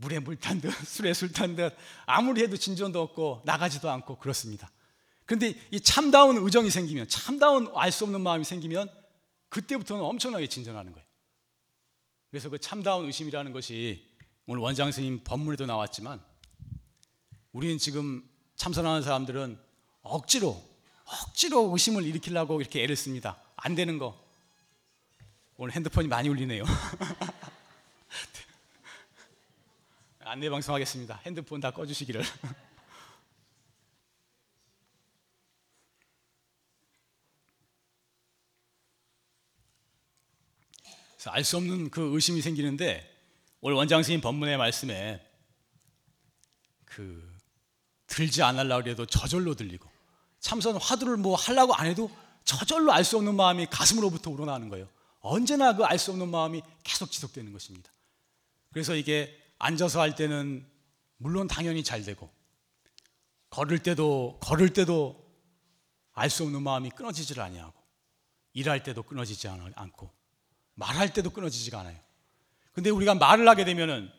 물에 0.00 0.18
물 0.20 0.36
탄 0.36 0.60
듯, 0.60 0.70
술에 0.86 1.12
술 1.14 1.32
탄 1.32 1.56
듯, 1.56 1.74
아무리 2.06 2.42
해도 2.42 2.56
진전도 2.56 3.00
없고 3.00 3.42
나가지도 3.44 3.90
않고 3.90 4.18
그렇습니다. 4.18 4.70
그런데 5.24 5.54
이 5.70 5.80
참다운 5.80 6.38
의정이 6.38 6.70
생기면, 6.70 7.08
참다운 7.08 7.70
알 7.74 7.92
수 7.92 8.04
없는 8.04 8.20
마음이 8.20 8.44
생기면 8.44 8.88
그때부터는 9.50 10.02
엄청나게 10.02 10.46
진전하는 10.46 10.92
거예요. 10.92 11.06
그래서 12.30 12.48
그 12.50 12.58
참다운 12.58 13.06
의심이라는 13.06 13.52
것이 13.52 14.06
오늘 14.46 14.62
원장 14.62 14.92
스님 14.92 15.22
법문에도 15.24 15.66
나왔지만 15.66 16.20
우리는 17.52 17.78
지금 17.78 18.22
참선하는 18.56 19.02
사람들은 19.02 19.58
억지로 20.02 20.62
억지로 21.04 21.70
의심을 21.72 22.04
일으키려고 22.04 22.60
이렇게 22.60 22.82
애를 22.82 22.96
씁니다. 22.96 23.38
안 23.56 23.74
되는 23.74 23.98
거. 23.98 24.18
오늘 25.56 25.74
핸드폰이 25.74 26.06
많이 26.08 26.28
울리네요. 26.28 26.64
안내 30.28 30.50
방송하겠습니다. 30.50 31.22
핸드폰 31.24 31.58
다 31.58 31.70
꺼주시기를. 31.70 32.22
알 41.30 41.44
수 41.44 41.56
없는 41.56 41.90
그 41.90 42.14
의심이 42.14 42.40
생기는데 42.42 43.06
오늘 43.60 43.76
원장 43.76 44.02
스님 44.02 44.20
법문의 44.20 44.56
말씀에 44.56 45.26
그 46.84 47.36
들지 48.06 48.42
않으려고 48.42 48.88
해도 48.88 49.04
저절로 49.06 49.54
들리고 49.54 49.90
참선 50.40 50.76
화두를 50.76 51.16
뭐 51.16 51.36
하려고 51.36 51.74
안 51.74 51.86
해도 51.86 52.10
저절로 52.44 52.92
알 52.92 53.04
수 53.04 53.16
없는 53.16 53.34
마음이 53.34 53.66
가슴으로부터 53.66 54.30
우러나는 54.30 54.68
거예요. 54.68 54.88
언제나 55.20 55.74
그 55.74 55.84
알 55.84 55.98
수 55.98 56.10
없는 56.12 56.28
마음이 56.30 56.62
계속 56.82 57.10
지속되는 57.10 57.52
것입니다. 57.52 57.90
그래서 58.72 58.94
이게 58.94 59.47
앉아서 59.58 60.00
할 60.00 60.14
때는 60.14 60.66
물론 61.16 61.48
당연히 61.48 61.82
잘 61.82 62.02
되고 62.02 62.30
걸을 63.50 63.80
때도 63.80 64.38
걸을 64.42 64.72
때도 64.72 65.26
알 66.12 66.30
수 66.30 66.42
없는 66.42 66.62
마음이 66.62 66.90
끊어지질 66.90 67.40
아니하고 67.40 67.72
일할 68.52 68.82
때도 68.82 69.04
끊어지지 69.04 69.48
않고 69.48 70.10
말할 70.74 71.12
때도 71.12 71.30
끊어지지가 71.30 71.80
않아요. 71.80 71.98
근데 72.72 72.90
우리가 72.90 73.14
말을 73.14 73.48
하게 73.48 73.64
되면은 73.64 74.10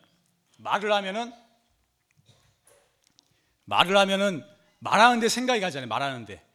말을 0.58 0.92
하면은 0.92 1.32
말을 3.64 3.96
하면은 3.96 4.44
말하는데 4.80 5.28
생각이 5.28 5.60
가잖아요. 5.60 5.88
말하는데 5.88 6.46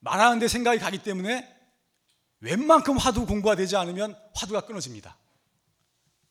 말하는데 0.00 0.48
생각이 0.48 0.78
가기 0.78 1.02
때문에 1.02 1.50
웬만큼 2.40 2.98
화두 2.98 3.26
공부가 3.26 3.54
되지 3.54 3.76
않으면 3.76 4.18
화두가 4.34 4.62
끊어집니다. 4.62 5.16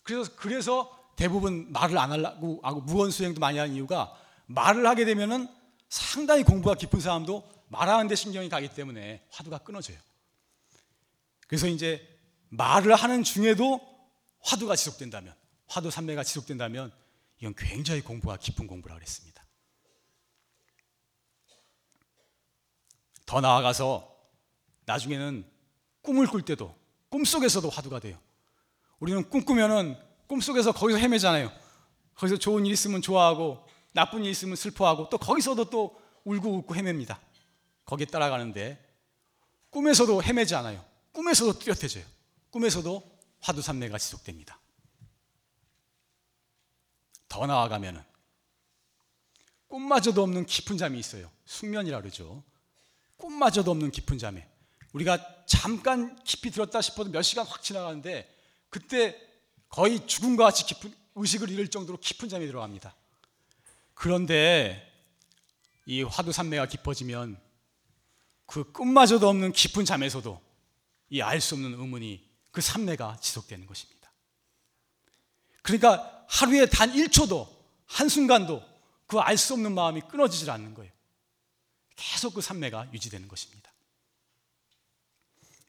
그래서 0.03 0.31
그래서 0.35 1.02
대부분 1.15 1.71
말을 1.71 1.97
안 1.97 2.11
하려고 2.11 2.59
하고 2.63 2.81
무언 2.81 3.11
수행도 3.11 3.39
많이 3.39 3.57
하는 3.57 3.75
이유가 3.75 4.15
말을 4.47 4.85
하게 4.85 5.05
되면은 5.05 5.47
상당히 5.89 6.43
공부가 6.43 6.75
깊은 6.75 6.99
사람도 6.99 7.47
말하는데 7.67 8.15
신경이 8.15 8.49
가기 8.49 8.69
때문에 8.69 9.25
화두가 9.31 9.59
끊어져요. 9.59 9.97
그래서 11.47 11.67
이제 11.67 12.07
말을 12.49 12.95
하는 12.95 13.23
중에도 13.23 13.79
화두가 14.41 14.75
지속된다면, 14.75 15.33
화두 15.67 15.89
삼매가 15.89 16.23
지속된다면 16.23 16.91
이건 17.39 17.55
굉장히 17.55 18.01
공부가 18.01 18.37
깊은 18.37 18.67
공부라 18.67 18.95
그랬습니다. 18.95 19.43
더 23.25 23.41
나아가서 23.41 24.13
나중에는 24.85 25.49
꿈을 26.01 26.27
꿀 26.27 26.43
때도 26.43 26.75
꿈속에서도 27.09 27.69
화두가 27.69 27.99
돼요. 27.99 28.19
우리는 28.99 29.27
꿈꾸면은 29.29 29.97
꿈속에서 30.27 30.71
거기서 30.71 30.99
헤매잖아요. 30.99 31.51
거기서 32.15 32.37
좋은 32.37 32.65
일 32.65 32.73
있으면 32.73 33.01
좋아하고 33.01 33.65
나쁜 33.91 34.23
일 34.25 34.31
있으면 34.31 34.55
슬퍼하고 34.55 35.09
또 35.09 35.17
거기서도 35.17 35.69
또 35.69 35.99
울고 36.23 36.57
웃고 36.57 36.75
헤맵니다. 36.75 37.19
거기에 37.85 38.05
따라가는데 38.07 38.79
꿈에서도 39.69 40.23
헤매지 40.23 40.55
않아요. 40.55 40.83
꿈에서도 41.11 41.59
뚜렷해져요. 41.59 42.05
꿈에서도 42.49 43.11
화두 43.39 43.61
삼매가 43.61 43.97
지속됩니다. 43.97 44.59
더 47.27 47.45
나아가면은 47.47 48.03
꿈마저도 49.67 50.21
없는 50.21 50.45
깊은 50.45 50.77
잠이 50.77 50.99
있어요. 50.99 51.31
숙면이라 51.45 52.01
그러죠. 52.01 52.43
꿈마저도 53.17 53.71
없는 53.71 53.89
깊은 53.89 54.19
잠에 54.19 54.47
우리가 54.93 55.45
잠깐 55.47 56.15
깊이 56.23 56.51
들었다 56.51 56.79
싶어도 56.81 57.09
몇 57.09 57.23
시간 57.23 57.45
확 57.45 57.63
지나가는데 57.63 58.31
그때 58.69 59.19
거의 59.73 60.05
죽음과 60.05 60.43
같이 60.43 60.67
깊은 60.67 60.93
의식을 61.15 61.49
잃을 61.49 61.67
정도로 61.67 61.97
깊은 61.97 62.29
잠이 62.29 62.45
들어갑니다. 62.45 62.93
그런데 63.95 64.87
이 65.87 66.03
화두 66.03 66.31
삼매가 66.31 66.67
깊어지면 66.67 67.41
그 68.45 68.71
꿈마저도 68.71 69.27
없는 69.27 69.51
깊은 69.51 69.83
잠에서도 69.85 70.39
이 71.09 71.21
알 71.23 71.41
수 71.41 71.55
없는 71.55 71.71
의문이 71.73 72.23
그 72.51 72.61
삼매가 72.61 73.17
지속되는 73.19 73.65
것입니다. 73.65 74.11
그러니까 75.63 76.23
하루에 76.29 76.67
단 76.67 76.91
1초도 76.93 77.49
한순간도 77.87 78.63
그 79.07 79.17
알 79.17 79.37
수 79.37 79.53
없는 79.53 79.73
마음이 79.73 80.01
끊어지질 80.01 80.51
않는 80.51 80.75
거예요. 80.75 80.91
계속 81.95 82.35
그 82.35 82.41
삼매가 82.41 82.93
유지되는 82.93 83.27
것입니다. 83.27 83.73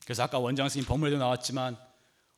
그래서 0.04 0.24
아까 0.24 0.38
원장 0.38 0.68
스님 0.68 0.84
법문에도 0.84 1.16
나왔지만 1.16 1.93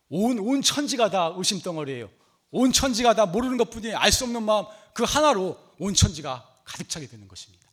온, 0.08 0.38
온 0.38 0.62
천지가 0.62 1.10
다 1.10 1.32
의심 1.36 1.60
덩어리예요. 1.60 2.10
온 2.50 2.72
천지가 2.72 3.14
다 3.14 3.26
모르는 3.26 3.56
것 3.56 3.70
뿐이 3.70 3.94
알 3.94 4.12
수 4.12 4.24
없는 4.24 4.42
마음 4.42 4.66
그 4.94 5.04
하나로 5.04 5.58
온 5.78 5.94
천지가 5.94 6.60
가득 6.64 6.88
차게 6.88 7.06
되는 7.06 7.28
것입니다. 7.28 7.66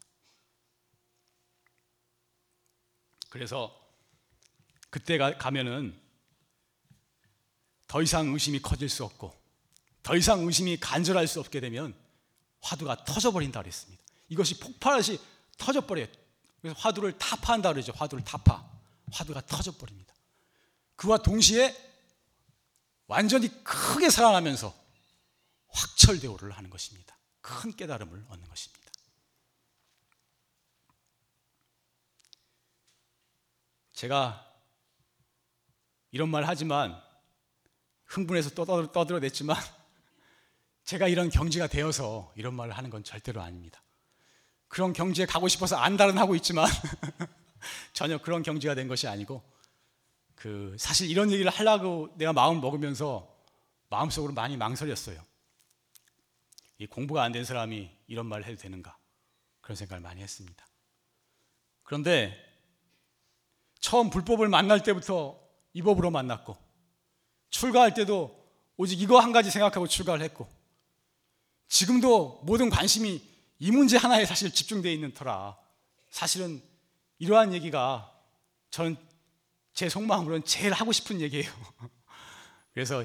그래서 3.29 3.75
그때 4.89 5.17
가 5.17 5.37
가면은 5.37 5.99
더 7.87 8.01
이상 8.01 8.27
의심이 8.27 8.59
커질 8.61 8.89
수 8.89 9.03
없고 9.03 9.33
더 10.03 10.15
이상 10.15 10.41
의심이 10.41 10.77
간절할 10.79 11.27
수 11.27 11.39
없게 11.39 11.59
되면 11.59 11.95
화두가 12.61 13.05
터져버린다 13.05 13.61
그랬습니다. 13.61 14.03
이것이 14.29 14.59
폭발하시 14.59 15.19
터져버려요. 15.57 16.07
그래서 16.61 16.79
화두를 16.79 17.17
타파한다 17.17 17.73
그러죠. 17.73 17.93
화두를 17.95 18.23
타파. 18.23 18.71
화두가 19.11 19.41
터져버립니다. 19.45 20.13
그와 20.95 21.17
동시에 21.17 21.75
완전히 23.13 23.47
크게 23.63 24.09
살아나면서 24.09 24.73
확철대오를 25.67 26.51
하는 26.51 26.71
것입니다. 26.71 27.15
큰 27.41 27.75
깨달음을 27.75 28.25
얻는 28.27 28.47
것입니다. 28.49 28.91
제가 33.93 34.51
이런 36.09 36.29
말 36.29 36.43
하지만 36.43 36.99
흥분해서 38.05 38.49
떠들어냈지만 38.91 39.57
제가 40.83 41.07
이런 41.07 41.29
경지가 41.29 41.67
되어서 41.67 42.33
이런 42.35 42.55
말을 42.55 42.75
하는 42.75 42.89
건 42.89 43.03
절대로 43.03 43.43
아닙니다. 43.43 43.83
그런 44.67 44.91
경지에 44.91 45.27
가고 45.27 45.47
싶어서 45.47 45.77
안달은 45.77 46.17
하고 46.17 46.33
있지만 46.33 46.67
전혀 47.93 48.17
그런 48.17 48.41
경지가 48.41 48.73
된 48.73 48.87
것이 48.87 49.07
아니고 49.07 49.52
그 50.35 50.75
사실 50.79 51.09
이런 51.09 51.31
얘기를 51.31 51.49
하려고 51.51 52.13
내가 52.17 52.33
마음 52.33 52.61
먹으면서 52.61 53.33
마음속으로 53.89 54.33
많이 54.33 54.57
망설였어요. 54.57 55.23
이 56.79 56.87
공부가 56.87 57.23
안 57.23 57.31
된 57.31 57.45
사람이 57.45 57.89
이런 58.07 58.25
말을 58.25 58.45
해도 58.45 58.61
되는가 58.61 58.97
그런 59.61 59.75
생각을 59.75 60.01
많이 60.01 60.21
했습니다. 60.21 60.65
그런데 61.83 62.37
처음 63.79 64.09
불법을 64.09 64.47
만날 64.49 64.81
때부터 64.83 65.39
이 65.73 65.81
법으로 65.81 66.11
만났고 66.11 66.57
출가할 67.49 67.93
때도 67.93 68.43
오직 68.77 69.01
이거 69.01 69.19
한 69.19 69.31
가지 69.31 69.51
생각하고 69.51 69.87
출가를 69.87 70.23
했고 70.23 70.47
지금도 71.67 72.41
모든 72.43 72.69
관심이 72.69 73.21
이 73.59 73.71
문제 73.71 73.97
하나에 73.97 74.25
사실 74.25 74.51
집중되어 74.51 74.91
있는 74.91 75.13
터라 75.13 75.57
사실은 76.09 76.61
이러한 77.19 77.53
얘기가 77.53 78.11
저는 78.71 78.97
제 79.73 79.89
속마음으로는 79.89 80.45
제일 80.45 80.73
하고 80.73 80.91
싶은 80.91 81.21
얘기예요. 81.21 81.51
그래서 82.73 83.03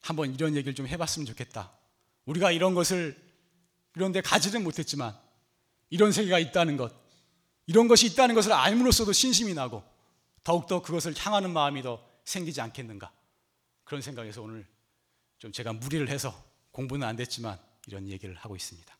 한번 0.00 0.34
이런 0.34 0.54
얘기를 0.54 0.74
좀 0.74 0.86
해봤으면 0.86 1.26
좋겠다. 1.26 1.72
우리가 2.26 2.50
이런 2.50 2.74
것을 2.74 3.16
이런 3.94 4.12
데 4.12 4.20
가지는 4.20 4.64
못했지만 4.64 5.16
이런 5.90 6.12
세계가 6.12 6.38
있다는 6.38 6.76
것, 6.76 6.92
이런 7.66 7.88
것이 7.88 8.06
있다는 8.06 8.34
것을 8.34 8.52
알므로써도 8.52 9.12
신심이 9.12 9.54
나고 9.54 9.82
더욱더 10.44 10.82
그것을 10.82 11.14
향하는 11.16 11.52
마음이 11.52 11.82
더 11.82 12.02
생기지 12.24 12.60
않겠는가. 12.60 13.12
그런 13.84 14.00
생각에서 14.00 14.42
오늘 14.42 14.66
좀 15.38 15.52
제가 15.52 15.72
무리를 15.72 16.08
해서 16.08 16.34
공부는 16.70 17.06
안 17.06 17.16
됐지만 17.16 17.58
이런 17.86 18.08
얘기를 18.08 18.34
하고 18.36 18.56
있습니다. 18.56 18.96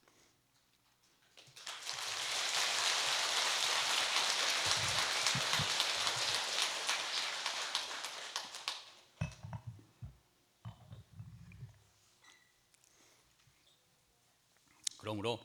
그러므로 15.03 15.41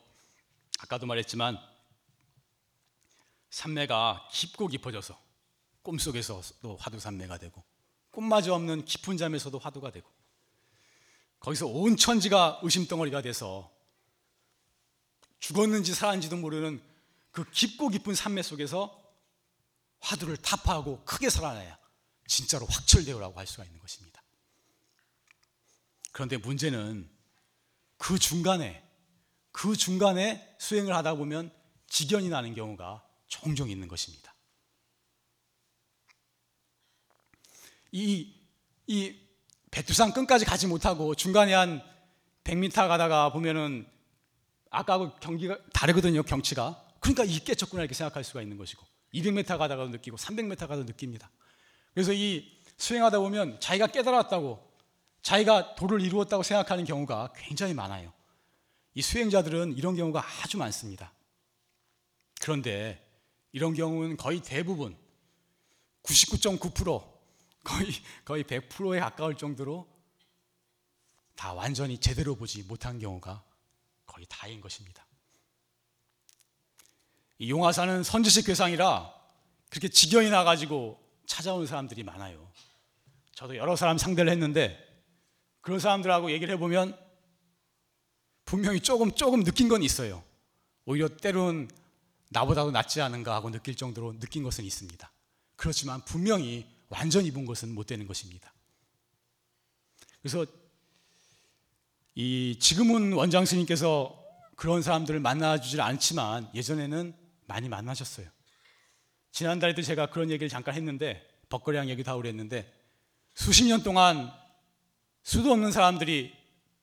아까도 0.77 1.07
말했지만 1.07 1.57
산매가 3.49 4.29
깊고 4.31 4.67
깊어져서 4.67 5.19
꿈속에서도 5.81 6.77
화두 6.77 6.99
산매가 6.99 7.39
되고 7.39 7.65
꿈마저 8.11 8.53
없는 8.53 8.85
깊은 8.85 9.17
잠에서도 9.17 9.57
화두가 9.57 9.89
되고 9.89 10.07
거기서 11.39 11.65
온 11.65 11.97
천지가 11.97 12.59
의심덩어리가 12.61 13.23
돼서 13.23 13.71
죽었는지 15.39 15.95
살았는지도 15.95 16.37
모르는 16.37 16.79
그 17.31 17.49
깊고 17.49 17.89
깊은 17.89 18.13
산매 18.13 18.43
속에서 18.43 19.03
화두를 20.01 20.37
타파하고 20.37 21.03
크게 21.03 21.31
살아나야 21.31 21.79
진짜로 22.27 22.67
확철되오라고 22.67 23.39
할 23.39 23.47
수가 23.47 23.65
있는 23.65 23.79
것입니다. 23.79 24.21
그런데 26.11 26.37
문제는 26.37 27.09
그 27.97 28.19
중간에 28.19 28.86
그 29.57 29.75
중간에 29.75 30.55
수행을 30.59 30.95
하다 30.95 31.15
보면 31.15 31.49
지견이 31.87 32.29
나는 32.29 32.53
경우가 32.53 33.03
종종 33.25 33.71
있는 33.71 33.87
것입니다. 33.87 34.35
이, 37.91 38.35
이 38.85 39.15
백두산 39.71 40.13
끝까지 40.13 40.45
가지 40.45 40.67
못하고 40.67 41.15
중간에 41.15 41.55
한 41.55 41.81
100m 42.43 42.87
가다가 42.87 43.31
보면은 43.31 43.87
아까하고 44.69 45.15
경기가 45.15 45.57
다르거든요, 45.73 46.21
경치가. 46.21 46.79
그러니까 46.99 47.23
이 47.23 47.39
깨쳤구나 47.39 47.81
이렇게 47.81 47.95
생각할 47.95 48.23
수가 48.23 48.43
있는 48.43 48.57
것이고 48.57 48.85
200m 49.15 49.57
가다가도 49.57 49.89
느끼고 49.89 50.17
300m 50.17 50.67
가도 50.67 50.83
느낍니다. 50.83 51.31
그래서 51.95 52.13
이 52.13 52.47
수행하다 52.77 53.17
보면 53.17 53.59
자기가 53.59 53.87
깨달았다고 53.87 54.71
자기가 55.23 55.73
도를 55.73 56.01
이루었다고 56.01 56.43
생각하는 56.43 56.85
경우가 56.85 57.33
굉장히 57.35 57.73
많아요. 57.73 58.13
이 58.97 59.01
수행자들은 59.03 59.77
이런 59.77 59.95
경우가 59.95 60.25
아주 60.41 60.57
많습니다. 60.57 61.13
그런데 62.41 63.07
이런 63.51 63.75
경우는 63.75 64.17
거의 64.17 64.41
대부분 64.41 64.97
99.9% 66.01 67.07
거의 67.63 67.91
거의 68.25 68.43
100%에 68.43 68.99
가까울 68.99 69.37
정도로 69.37 69.87
다 71.35 71.53
완전히 71.53 71.99
제대로 71.99 72.33
보지 72.33 72.63
못한 72.63 72.97
경우가 72.97 73.43
거의 74.07 74.25
다인 74.27 74.61
것입니다. 74.61 75.05
이 77.37 77.51
용화사는 77.51 78.01
선지식 78.01 78.47
괴상이라 78.47 79.13
그렇게 79.69 79.89
지경이 79.89 80.31
나가지고 80.31 80.99
찾아오는 81.27 81.67
사람들이 81.67 82.01
많아요. 82.01 82.51
저도 83.35 83.57
여러 83.57 83.75
사람 83.75 83.99
상대를 83.99 84.31
했는데 84.31 84.75
그런 85.61 85.79
사람들하고 85.79 86.31
얘기를 86.31 86.55
해보면 86.55 87.06
분명히 88.47 88.79
조금 88.79 89.11
조금 89.11 89.43
느낀 89.43 89.67
건 89.67 89.83
있어요. 89.83 90.23
오히려 90.85 91.09
때로는 91.09 91.69
나보다도 92.29 92.71
낫지 92.71 93.01
않은가 93.01 93.35
하고 93.35 93.51
느낄 93.51 93.75
정도로 93.75 94.17
느낀 94.19 94.41
것은 94.41 94.63
있습니다. 94.63 95.11
그렇지만 95.57 96.03
분명히 96.05 96.65
완전히 96.87 97.29
본 97.31 97.45
것은 97.45 97.75
못 97.75 97.85
되는 97.87 98.07
것입니다. 98.07 98.53
그래서 100.21 100.45
이 102.15 102.57
지금은 102.57 103.13
원장 103.13 103.45
스님께서 103.45 104.17
그런 104.55 104.81
사람들을 104.81 105.19
만나주질 105.19 105.81
않지만 105.81 106.49
예전에는 106.55 107.13
많이 107.47 107.67
만나셨어요. 107.67 108.29
지난달에도 109.33 109.81
제가 109.81 110.09
그런 110.09 110.29
얘기를 110.29 110.47
잠깐 110.47 110.73
했는데 110.73 111.21
벅거리랑 111.49 111.89
얘기도 111.89 112.11
하고 112.11 112.21
그랬는데 112.21 112.73
수십 113.35 113.65
년 113.65 113.83
동안 113.83 114.31
수도 115.23 115.51
없는 115.51 115.73
사람들이 115.73 116.36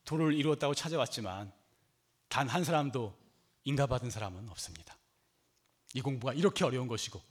도를 0.05 0.33
이루었다고 0.33 0.73
찾아왔지만 0.75 1.51
단 2.29 2.47
한 2.49 2.63
사람도 2.63 3.15
인가받은 3.63 4.09
사람은 4.09 4.49
없습니다. 4.49 4.97
이 5.93 6.01
공부가 6.01 6.33
이렇게 6.33 6.63
어려운 6.65 6.87
것이고 6.87 7.21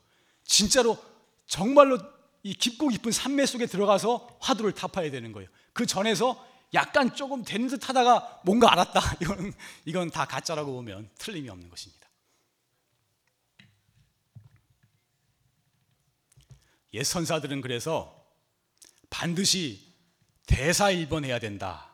진짜로 0.44 1.02
정말로 1.46 1.98
이 2.42 2.54
깊고 2.54 2.88
깊은 2.88 3.12
산매 3.12 3.46
속에 3.46 3.66
들어가서 3.66 4.38
화두를 4.40 4.72
타파해야 4.72 5.10
되는 5.10 5.32
거예요. 5.32 5.48
그 5.72 5.86
전에서 5.86 6.46
약간 6.74 7.14
조금 7.14 7.44
되는 7.44 7.68
듯 7.68 7.88
하다가 7.88 8.42
뭔가 8.44 8.72
알았다. 8.72 9.00
이건, 9.22 9.52
이건 9.84 10.10
다 10.10 10.26
가짜라고 10.26 10.72
보면 10.72 11.08
틀림이 11.18 11.48
없는 11.48 11.70
것입니다. 11.70 12.08
옛 16.94 17.02
선사들은 17.02 17.60
그래서 17.60 18.24
반드시 19.10 19.94
대사일번해야 20.46 21.38
된다. 21.38 21.93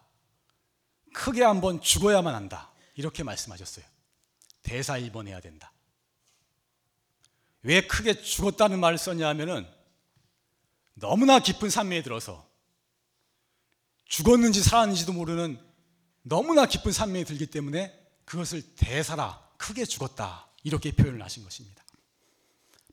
크게 1.21 1.43
한번 1.43 1.83
죽어야만 1.83 2.35
한다. 2.35 2.71
이렇게 2.95 3.23
말씀하셨어요. 3.23 3.85
대사일번해야 4.63 5.41
된다. 5.41 5.71
왜 7.63 7.87
크게 7.87 8.23
죽었다는 8.23 8.81
말을 8.81 8.97
썼냐 8.97 9.29
하면은 9.29 9.71
너무나 10.95 11.39
깊은 11.39 11.69
산매에 11.69 12.03
들어서 12.03 12.49
죽었는지 14.07 14.63
살았는지도 14.63 15.13
모르는 15.13 15.63
너무나 16.23 16.65
깊은 16.65 16.91
산매에 16.91 17.25
들기 17.25 17.47
때문에 17.47 17.95
그것을 18.25 18.63
대사라 18.77 19.47
크게 19.59 19.85
죽었다 19.85 20.49
이렇게 20.63 20.91
표현을 20.91 21.23
하신 21.23 21.45
것입니다. 21.45 21.85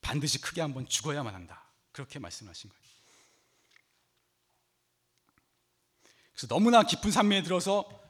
반드시 0.02 0.42
크게 0.42 0.60
한번 0.60 0.86
죽어야만 0.86 1.34
한다. 1.34 1.64
그렇게 1.94 2.20
말씀하신 2.20 2.70
거예요. 2.70 2.84
그래서 6.34 6.48
너무나 6.48 6.84
깊은 6.84 7.10
산매에 7.10 7.44
들어서 7.44 8.07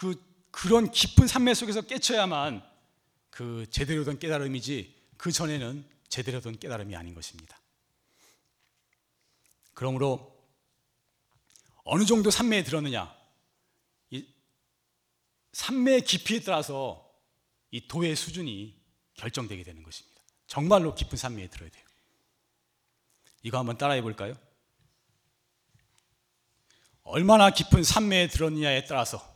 그 0.00 0.14
그런 0.50 0.90
깊은 0.90 1.26
산매 1.26 1.52
속에서 1.52 1.82
깨쳐야만 1.82 2.66
그 3.28 3.66
제대로 3.70 4.02
된 4.02 4.18
깨달음이지 4.18 4.94
그 5.18 5.30
전에는 5.30 5.86
제대로 6.08 6.40
된 6.40 6.58
깨달음이 6.58 6.96
아닌 6.96 7.14
것입니다. 7.14 7.60
그러므로 9.74 10.42
어느 11.84 12.06
정도 12.06 12.30
산매에 12.30 12.64
들었느냐, 12.64 13.14
이 14.08 14.26
산매의 15.52 16.00
깊이에 16.06 16.40
따라서 16.40 17.06
이 17.70 17.86
도의 17.86 18.16
수준이 18.16 18.80
결정되게 19.12 19.62
되는 19.64 19.82
것입니다. 19.82 20.22
정말로 20.46 20.94
깊은 20.94 21.18
산매에 21.18 21.48
들어야 21.48 21.68
돼요. 21.68 21.84
이거 23.42 23.58
한번 23.58 23.76
따라해 23.76 24.00
볼까요? 24.00 24.32
얼마나 27.02 27.50
깊은 27.50 27.84
산매에 27.84 28.28
들었느냐에 28.28 28.86
따라서 28.86 29.29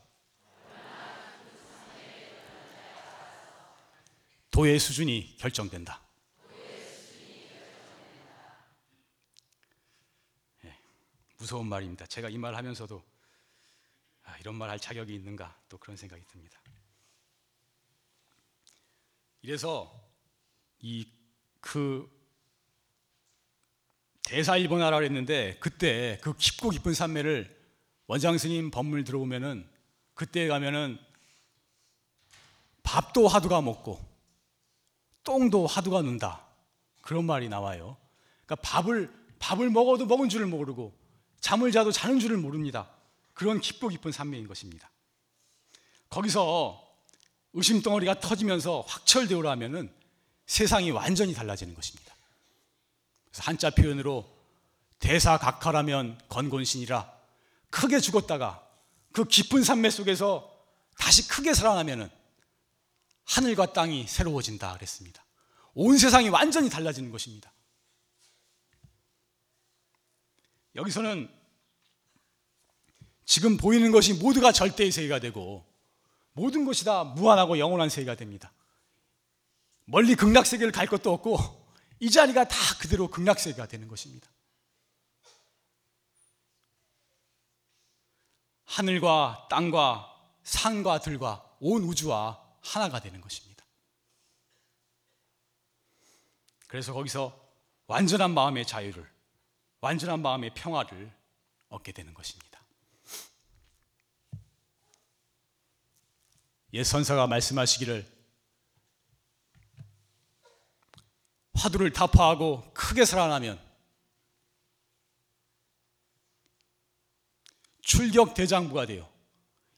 도의 4.54 4.78
수준이 4.78 5.36
결정된다. 5.36 6.00
네, 10.62 10.78
무서운 11.38 11.66
말입니다. 11.66 12.06
제가 12.06 12.28
이 12.28 12.38
말 12.38 12.54
하면서도 12.54 13.02
아, 14.22 14.38
이런 14.38 14.54
말 14.54 14.70
할 14.70 14.78
자격이 14.78 15.12
있는가 15.12 15.60
또 15.68 15.76
그런 15.78 15.96
생각이 15.96 16.22
듭니다. 16.26 16.60
이래서 19.42 19.92
이 20.80 21.04
그 21.60 22.08
대사 24.22 24.56
일본하라고 24.58 25.02
했는데 25.02 25.56
그때 25.60 26.18
그 26.22 26.36
깊고 26.36 26.68
깊은 26.68 26.92
산매를 26.92 27.58
원장 28.06 28.36
스님 28.36 28.70
법물 28.70 29.02
들어오면은 29.02 29.66
그때 30.12 30.46
가면은 30.46 30.98
밥도 32.82 33.28
하두가 33.28 33.62
먹고 33.62 34.13
똥도 35.24 35.66
하두가 35.66 36.02
눈다 36.02 36.44
그런 37.00 37.24
말이 37.24 37.48
나와요. 37.48 37.96
그러니까 38.44 38.56
밥을 38.68 39.24
밥을 39.38 39.70
먹어도 39.70 40.06
먹은 40.06 40.28
줄을 40.28 40.46
모르고 40.46 40.94
잠을 41.40 41.72
자도 41.72 41.92
자는 41.92 42.18
줄을 42.18 42.36
모릅니다. 42.38 42.88
그런 43.34 43.60
깊고 43.60 43.88
깊은 43.88 44.12
산매인 44.12 44.46
것입니다. 44.46 44.90
거기서 46.08 46.82
의심 47.52 47.82
덩어리가 47.82 48.20
터지면서 48.20 48.84
확철되오라 48.86 49.50
하면은 49.52 49.92
세상이 50.46 50.90
완전히 50.90 51.34
달라지는 51.34 51.74
것입니다. 51.74 52.14
그래서 53.30 53.42
한자 53.42 53.70
표현으로 53.70 54.24
대사각하라면 54.98 56.18
건곤신이라 56.28 57.12
크게 57.70 58.00
죽었다가 58.00 58.66
그 59.12 59.24
깊은 59.24 59.62
산매 59.62 59.90
속에서 59.90 60.50
다시 60.98 61.28
크게 61.28 61.54
살아나면은 61.54 62.08
하늘과 63.24 63.72
땅이 63.72 64.06
새로워진다 64.06 64.74
그랬습니다. 64.74 65.24
온 65.74 65.98
세상이 65.98 66.28
완전히 66.28 66.70
달라지는 66.70 67.10
것입니다. 67.10 67.52
여기서는 70.74 71.28
지금 73.24 73.56
보이는 73.56 73.90
것이 73.90 74.14
모두가 74.14 74.52
절대의 74.52 74.92
세계가 74.92 75.18
되고 75.18 75.64
모든 76.32 76.64
것이 76.64 76.84
다 76.84 77.04
무한하고 77.04 77.58
영원한 77.58 77.88
세계가 77.88 78.16
됩니다. 78.16 78.52
멀리 79.84 80.14
극락 80.14 80.46
세계를 80.46 80.72
갈 80.72 80.86
것도 80.86 81.12
없고 81.12 81.64
이 82.00 82.10
자리가 82.10 82.48
다 82.48 82.56
그대로 82.80 83.08
극락 83.08 83.38
세계가 83.38 83.66
되는 83.68 83.88
것입니다. 83.88 84.28
하늘과 88.64 89.46
땅과 89.50 90.10
산과 90.42 91.00
들과 91.00 91.56
온 91.60 91.84
우주와 91.84 92.43
하나가 92.64 93.00
되는 93.00 93.20
것입니다. 93.20 93.64
그래서 96.66 96.92
거기서 96.92 97.40
완전한 97.86 98.32
마음의 98.32 98.66
자유를, 98.66 99.08
완전한 99.80 100.22
마음의 100.22 100.54
평화를 100.54 101.12
얻게 101.68 101.92
되는 101.92 102.14
것입니다. 102.14 102.64
예 106.72 106.82
선사가 106.82 107.28
말씀하시기를 107.28 108.04
화두를 111.54 111.92
타파하고 111.92 112.72
크게 112.74 113.04
살아나면 113.04 113.60
출격 117.80 118.34
대장부가 118.34 118.86
되어 118.86 119.08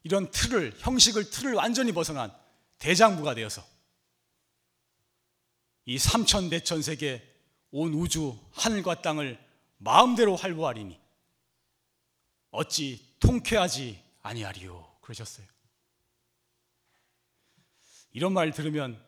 이런 0.04 0.30
틀을 0.30 0.74
형식을 0.78 1.28
틀을 1.28 1.52
완전히 1.52 1.92
벗어난 1.92 2.34
대장부가 2.78 3.34
되어서 3.34 3.64
이 5.84 5.98
삼천 5.98 6.50
대천 6.50 6.82
세계 6.82 7.22
온 7.70 7.94
우주 7.94 8.38
하늘과 8.52 9.02
땅을 9.02 9.38
마음대로 9.78 10.36
활보하리니 10.36 10.98
어찌 12.50 13.16
통쾌하지 13.20 14.02
아니하리요 14.22 14.98
그러셨어요. 15.00 15.46
이런 18.12 18.32
말 18.32 18.52
들으면 18.52 19.04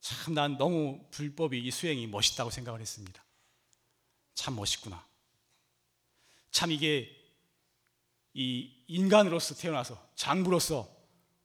참 0.00 0.34
난 0.34 0.58
너무 0.58 1.02
불법이 1.10 1.58
이 1.58 1.70
수행이 1.70 2.06
멋있다고 2.08 2.50
생각을 2.50 2.80
했습니다. 2.80 3.24
참 4.34 4.54
멋있구나. 4.54 5.06
참 6.50 6.70
이게 6.70 7.10
이 8.34 8.84
인간으로서 8.86 9.54
태어나서 9.54 10.10
장부로서 10.14 10.94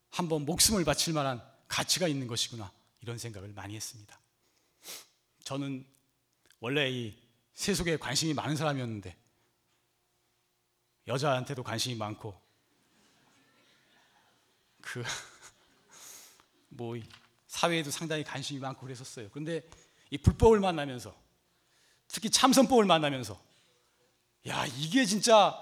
한번 0.10 0.45
목숨을 0.45 0.84
바칠 0.86 1.13
만한 1.13 1.41
가치가 1.67 2.08
있는 2.08 2.28
것이구나 2.28 2.72
이런 3.02 3.17
생각을 3.17 3.54
많이 3.54 3.76
했습니다. 3.76 4.19
저는 5.43 5.86
원래 6.60 6.89
이 6.89 7.17
세속에 7.54 7.98
관심이 7.98 8.34
많은 8.34 8.56
사람이었는데 8.56 9.15
여자한테도 11.08 11.63
관심이 11.63 11.95
많고 11.95 12.39
그 14.82 15.04
뭐 16.69 16.95
사회에도 17.48 17.91
상당히 17.91 18.24
관심이 18.24 18.60
많고 18.60 18.82
그랬었어요. 18.82 19.30
그런데 19.32 19.67
이 20.12 20.17
불법을 20.17 20.60
만나면서 20.60 21.15
특히 22.08 22.30
참선법을 22.30 22.86
만나면서 22.86 23.41
야 24.48 24.65
이게 24.65 25.06
진짜 25.06 25.56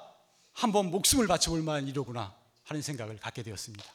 한번 0.54 0.92
목숨을 0.92 1.28
바쳐볼 1.28 1.62
만한 1.62 1.88
일이구나 1.88 2.36
하는 2.64 2.82
생각을 2.82 3.18
갖게 3.18 3.44
되었습니다. 3.44 3.86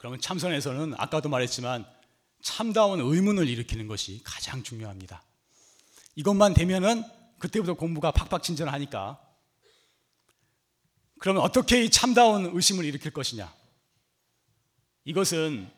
그러면 0.00 0.18
참선에서는 0.18 0.94
아까도 0.96 1.28
말했지만 1.28 1.84
참다운 2.40 3.00
의문을 3.00 3.46
일으키는 3.46 3.86
것이 3.86 4.22
가장 4.24 4.62
중요합니다. 4.62 5.22
이것만 6.14 6.54
되면은 6.54 7.04
그때부터 7.38 7.74
공부가 7.74 8.10
팍팍 8.10 8.42
진전하니까 8.42 9.20
그러면 11.18 11.42
어떻게 11.42 11.84
이 11.84 11.90
참다운 11.90 12.50
의심을 12.56 12.86
일으킬 12.86 13.10
것이냐? 13.10 13.54
이것은 15.04 15.70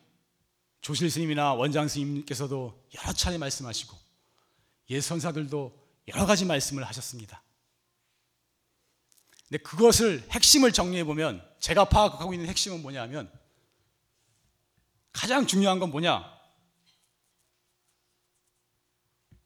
조실 0.79 1.11
스님이나 1.11 1.53
원장 1.53 1.89
스님께서도 1.89 2.81
여러 2.95 3.11
차례 3.11 3.37
말씀하시고 3.37 3.97
예 4.91 5.01
선사들도 5.01 5.77
여러 6.07 6.25
가지 6.25 6.45
말씀을 6.45 6.85
하셨습니다. 6.85 7.43
근데 9.49 9.61
그것을 9.61 10.25
핵심을 10.31 10.71
정리해 10.71 11.03
보면 11.03 11.45
제가 11.59 11.89
파악하고 11.89 12.33
있는 12.33 12.47
핵심은 12.47 12.81
뭐냐면 12.81 13.29
가장 15.13 15.47
중요한 15.47 15.79
건 15.79 15.91
뭐냐? 15.91 16.33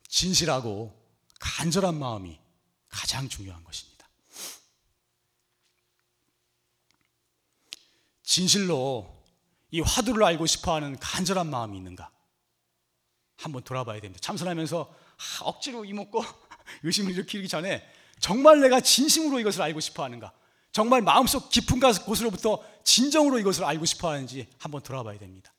진실하고 0.07 0.97
간절한 1.39 1.99
마음이 1.99 2.39
가장 2.89 3.29
중요한 3.29 3.63
것입니다. 3.63 4.07
진실로 8.23 9.23
이 9.69 9.81
화두를 9.81 10.23
알고 10.23 10.45
싶어 10.45 10.73
하는 10.73 10.97
간절한 10.99 11.49
마음이 11.49 11.77
있는가? 11.77 12.09
한번 13.37 13.63
돌아봐야 13.63 13.99
됩니다. 13.99 14.19
참선하면서 14.21 14.95
아, 15.17 15.43
억지로 15.43 15.85
이먹고 15.85 16.23
의심을 16.83 17.11
일으키기 17.11 17.47
전에 17.47 17.87
정말 18.19 18.61
내가 18.61 18.79
진심으로 18.79 19.39
이것을 19.39 19.61
알고 19.61 19.79
싶어 19.79 20.03
하는가? 20.03 20.31
정말 20.71 21.01
마음속 21.01 21.49
깊은 21.49 21.79
곳으로부터 21.79 22.63
진정으로 22.83 23.39
이것을 23.39 23.63
알고 23.63 23.85
싶어 23.85 24.09
하는지 24.09 24.47
한번 24.59 24.81
돌아봐야 24.81 25.17
됩니다. 25.17 25.51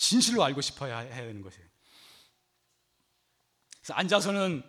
진실로 0.00 0.42
알고 0.42 0.62
싶어야 0.62 1.00
해야 1.00 1.26
되는 1.26 1.42
것이에요. 1.42 1.68
그래서 3.80 3.92
앉아서는 3.92 4.62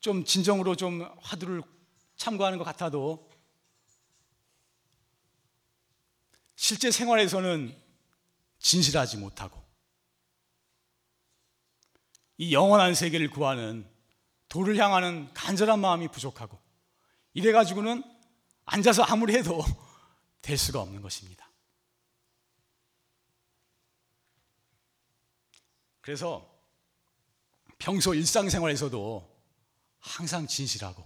좀 0.00 0.24
진정으로 0.24 0.74
좀 0.74 1.08
화두를 1.22 1.62
참고하는 2.16 2.58
것 2.58 2.64
같아도 2.64 3.30
실제 6.56 6.90
생활에서는 6.90 7.80
진실하지 8.58 9.18
못하고 9.18 9.62
이 12.36 12.52
영원한 12.52 12.94
세계를 12.94 13.30
구하는 13.30 13.88
도를 14.48 14.76
향하는 14.76 15.32
간절한 15.34 15.78
마음이 15.78 16.08
부족하고 16.08 16.58
이래 17.32 17.52
가지고는 17.52 18.02
앉아서 18.64 19.04
아무리 19.04 19.34
해도 19.34 19.64
될 20.42 20.58
수가 20.58 20.80
없는 20.80 21.00
것입니다. 21.00 21.43
그래서 26.04 26.46
평소 27.78 28.12
일상생활에서도 28.12 29.26
항상 30.00 30.46
진실하고 30.46 31.02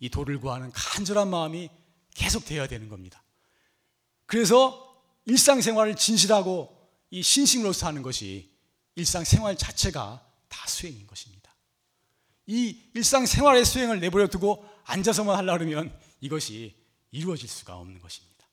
이 0.00 0.08
도를 0.08 0.40
구하는 0.40 0.72
간절한 0.72 1.28
마음이 1.28 1.68
계속 2.14 2.46
되어야 2.46 2.68
되는 2.68 2.88
겁니다. 2.88 3.22
그래서 4.24 4.98
일상생활을 5.26 5.94
진실하고 5.96 6.74
이 7.10 7.22
신심으로 7.22 7.74
사는 7.74 8.00
것이 8.00 8.50
일상생활 8.94 9.58
자체가 9.58 10.26
다 10.48 10.66
수행인 10.66 11.06
것입니다. 11.06 11.54
이 12.46 12.80
일상생활의 12.94 13.66
수행을 13.66 14.00
내버려 14.00 14.28
두고 14.28 14.66
앉아서만 14.84 15.36
하려 15.36 15.58
그러면 15.58 15.94
이것이 16.22 16.74
이루어질 17.10 17.46
수가 17.46 17.76
없는 17.76 18.00
것입니다. 18.00 18.48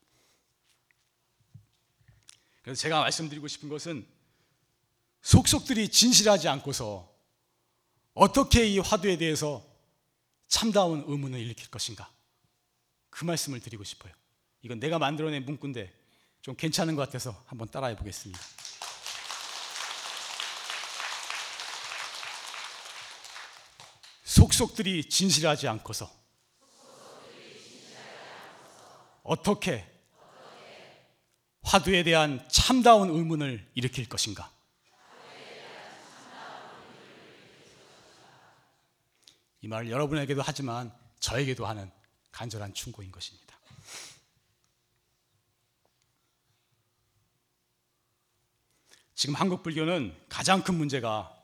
그래서 2.61 2.81
제가 2.81 2.99
말씀드리고 2.99 3.47
싶은 3.47 3.69
것은 3.69 4.14
속속들이 5.25 5.89
진실하지 5.89 6.47
않고서 6.49 7.11
어떻게 8.13 8.67
이 8.67 8.77
화두에 8.77 9.17
대해서 9.17 9.65
참다운 10.47 11.03
의문을 11.07 11.39
일으킬 11.39 11.67
것인가? 11.71 12.13
그 13.09 13.25
말씀을 13.25 13.59
드리고 13.59 13.83
싶어요. 13.83 14.13
이건 14.61 14.79
내가 14.79 14.99
만들어낸 14.99 15.43
문구인데 15.43 15.91
좀 16.43 16.55
괜찮은 16.55 16.95
것 16.95 17.01
같아서 17.07 17.43
한번 17.47 17.67
따라해 17.69 17.95
보겠습니다. 17.95 18.39
속속들이 24.25 25.09
진실하지 25.09 25.67
않고서 25.67 26.07
어떻게 29.23 29.91
화두에 31.63 32.03
대한 32.03 32.47
참다운 32.47 33.09
의문을 33.09 33.71
일으킬 33.73 34.07
것인가? 34.07 34.54
이 39.65 39.67
말을 39.67 39.89
여러분에게도 39.89 40.43
하지만 40.45 40.93
저에게도 41.19 41.65
하는 41.65 41.89
간절한 42.31 42.75
충고인 42.75 43.11
것입니다. 43.11 43.57
지금 49.15 49.33
한국 49.33 49.63
불교는 49.63 50.15
가장 50.29 50.61
큰 50.63 50.75
문제가 50.75 51.35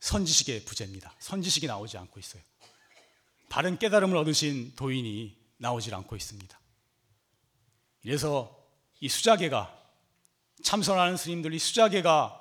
선지식의 0.00 0.66
부재입니다. 0.66 1.14
선지식이 1.18 1.66
나오지 1.66 1.96
않고 1.96 2.20
있어요. 2.20 2.42
바른 3.48 3.78
깨달음을 3.78 4.18
얻으신 4.18 4.74
도인이 4.76 5.34
나오질 5.56 5.94
않고 5.94 6.14
있습니다. 6.14 6.60
그래서 8.02 8.68
이 9.00 9.08
수자계가 9.08 9.74
참선하는 10.62 11.16
스님들이 11.16 11.58
수자계가 11.58 12.38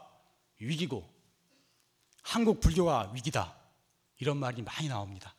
위기고 0.59 1.09
한국 2.22 2.59
불교가 2.59 3.11
위기다. 3.13 3.64
이런 4.20 4.38
말이 4.38 4.61
많이 4.61 4.88
나옵니다. 4.88 5.36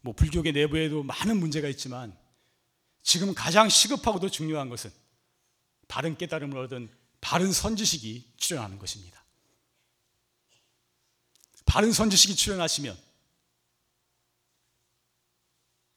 뭐 0.00 0.14
불교계 0.14 0.52
내부에도 0.52 1.02
많은 1.02 1.38
문제가 1.38 1.68
있지만 1.68 2.16
지금 3.02 3.34
가장 3.34 3.68
시급하고도 3.68 4.28
중요한 4.30 4.68
것은 4.68 4.90
바른 5.88 6.16
깨달음을 6.16 6.58
얻은 6.58 6.90
바른 7.20 7.52
선지식이 7.52 8.34
출현하는 8.36 8.78
것입니다. 8.78 9.24
바른 11.64 11.92
선지식이 11.92 12.36
출연하시면 12.36 12.96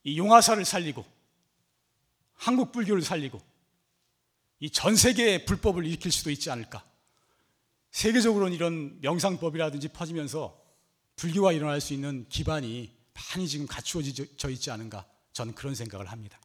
이 0.04 0.18
용화사를 0.18 0.64
살리고 0.66 1.06
한국 2.34 2.72
불교를 2.72 3.04
살리고 3.04 3.42
이 4.62 4.70
전 4.70 4.96
세계의 4.96 5.46
불법을 5.46 5.86
일으킬 5.86 6.12
수도 6.12 6.30
있지 6.30 6.52
않을까. 6.52 6.86
세계적으로는 7.90 8.54
이런 8.54 9.02
명상법이라든지 9.02 9.90
퍼지면서 9.90 10.61
불교가 11.16 11.52
일어날 11.52 11.82
수 11.82 11.94
있는 11.94 12.28
기반이 12.30 12.92
많이 13.14 13.48
지금 13.48 13.68
갖추어져 13.68 14.50
있지 14.50 14.72
않은가. 14.72 15.06
저는 15.34 15.54
그런 15.56 15.76
생각을 15.76 16.08
합니다. 16.12 16.40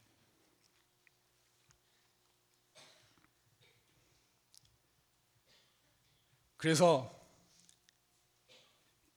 그래서 6.57 7.13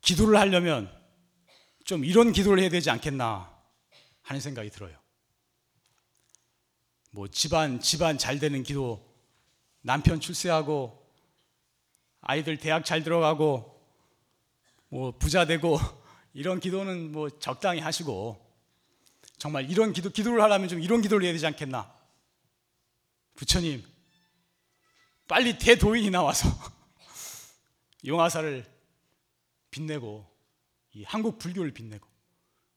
기도를 0.03 0.39
하려면 0.39 0.95
좀 1.85 2.05
이런 2.05 2.33
기도를 2.33 2.63
해야 2.63 2.69
되지 2.69 2.91
않겠나 2.91 3.51
하는 4.23 4.41
생각이 4.41 4.71
들어요. 4.71 4.99
뭐 7.13 7.27
집안 7.29 7.81
집안 7.81 8.19
잘 8.19 8.39
되는 8.39 8.63
기도, 8.63 9.05
남편 9.81 10.21
출세하고 10.21 11.01
아이들 12.21 12.59
대학 12.59 12.85
잘 12.85 13.03
들어가고 13.03 13.80
뭐 14.91 15.13
부자 15.13 15.47
되고 15.47 15.79
이런 16.35 16.61
기도는 16.61 17.13
뭐 17.13 17.31
적당히 17.31 17.81
하시고 17.81 18.39
정말 19.39 19.71
이런 19.71 19.93
기도 19.93 20.11
기도를 20.11 20.43
하려면 20.43 20.69
좀 20.69 20.81
이런 20.81 21.01
기도를 21.01 21.25
해야 21.25 21.33
되지 21.33 21.47
않겠나? 21.47 21.91
부처님 23.37 23.83
빨리 25.27 25.59
대도인이 25.59 26.11
나와서 26.11 26.49
용화사를 28.05 28.67
빛내고 29.71 30.27
이 30.93 31.05
한국 31.05 31.39
불교를 31.39 31.73
빛내고 31.73 32.07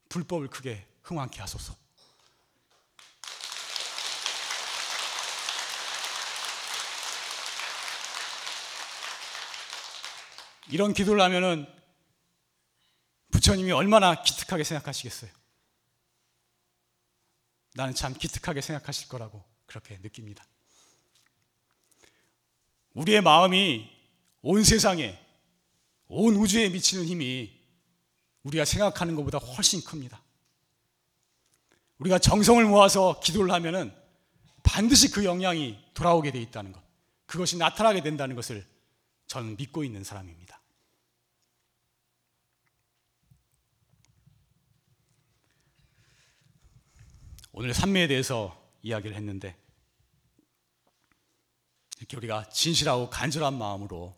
불법을 0.09 0.47
크게 0.49 0.85
흥왕케 1.01 1.39
하소서. 1.41 1.75
이런 10.69 10.93
기도를 10.93 11.21
하면은 11.21 11.67
부처님이 13.33 13.71
얼마나 13.71 14.21
기특하게 14.21 14.63
생각하시겠어요? 14.63 15.31
나는 17.73 17.95
참 17.95 18.13
기특하게 18.13 18.61
생각하실 18.61 19.09
거라고 19.09 19.43
그렇게 19.65 19.97
느낍니다. 20.01 20.45
우리의 22.93 23.21
마음이 23.21 23.89
온 24.43 24.63
세상에, 24.63 25.19
온 26.07 26.35
우주에 26.35 26.69
미치는 26.69 27.05
힘이 27.05 27.59
우리가 28.43 28.65
생각하는 28.65 29.15
것보다 29.15 29.39
훨씬 29.39 29.83
큽니다. 29.83 30.21
우리가 31.97 32.19
정성을 32.19 32.63
모아서 32.65 33.19
기도를 33.19 33.51
하면은 33.51 33.91
반드시 34.61 35.09
그 35.09 35.25
영향이 35.25 35.83
돌아오게 35.95 36.31
돼 36.31 36.39
있다는 36.39 36.71
것. 36.71 36.83
그것이 37.25 37.57
나타나게 37.57 38.03
된다는 38.03 38.35
것을 38.35 38.63
저는 39.25 39.57
믿고 39.57 39.83
있는 39.83 40.03
사람입니다. 40.03 40.42
오늘 47.53 47.71
산매에 47.73 48.07
대해서 48.07 48.59
이야기를 48.81 49.15
했는데 49.15 49.55
이렇게 51.99 52.17
우리가 52.17 52.49
진실하고 52.49 53.11
간절한 53.11 53.53
마음으로 53.53 54.15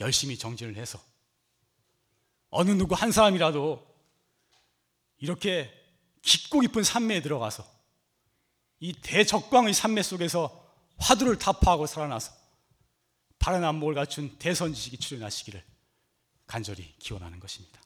열심히 0.00 0.36
정진을 0.36 0.76
해서 0.76 1.00
어느 2.50 2.72
누구 2.72 2.96
한 2.96 3.12
사람이라도 3.12 3.86
이렇게 5.18 5.72
깊고 6.22 6.60
깊은 6.60 6.82
산매에 6.82 7.22
들어가서 7.22 7.64
이 8.80 8.92
대적광의 8.92 9.72
산매 9.72 10.02
속에서 10.02 10.68
화두를 10.98 11.38
타파하고 11.38 11.86
살아나서 11.86 12.32
바른 13.38 13.62
안목을 13.64 13.94
갖춘 13.94 14.36
대선지식이 14.38 14.98
출현하시기를 14.98 15.64
간절히 16.48 16.92
기원하는 16.98 17.38
것입니다. 17.38 17.80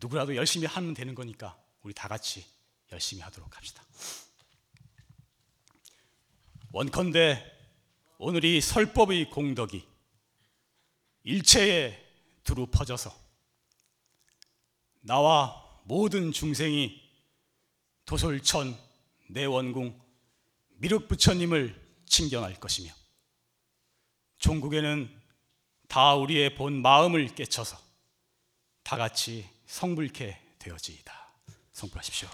누구라도 0.00 0.34
열심히 0.34 0.66
하면 0.66 0.94
되는 0.94 1.14
거니까 1.14 1.56
우리 1.82 1.92
다 1.92 2.08
같이 2.08 2.44
열심히 2.90 3.22
하도록 3.22 3.54
합시다. 3.56 3.84
원컨대 6.72 7.58
오늘 8.18 8.44
이 8.44 8.60
설법의 8.60 9.30
공덕이 9.30 9.86
일체에 11.24 11.98
두루 12.44 12.66
퍼져서 12.66 13.14
나와 15.00 15.80
모든 15.84 16.32
중생이 16.32 17.00
도솔천 18.04 18.78
내원궁 19.28 20.00
미륵부처님을 20.76 22.02
칭견할 22.06 22.58
것이며 22.58 22.92
종국에는 24.38 25.20
다 25.88 26.14
우리의 26.14 26.54
본 26.54 26.80
마음을 26.82 27.34
깨쳐서 27.34 27.78
다 28.82 28.96
같이 28.96 29.48
성불케 29.70 30.36
되어지이다. 30.58 31.12
성불하십시오. 31.72 32.28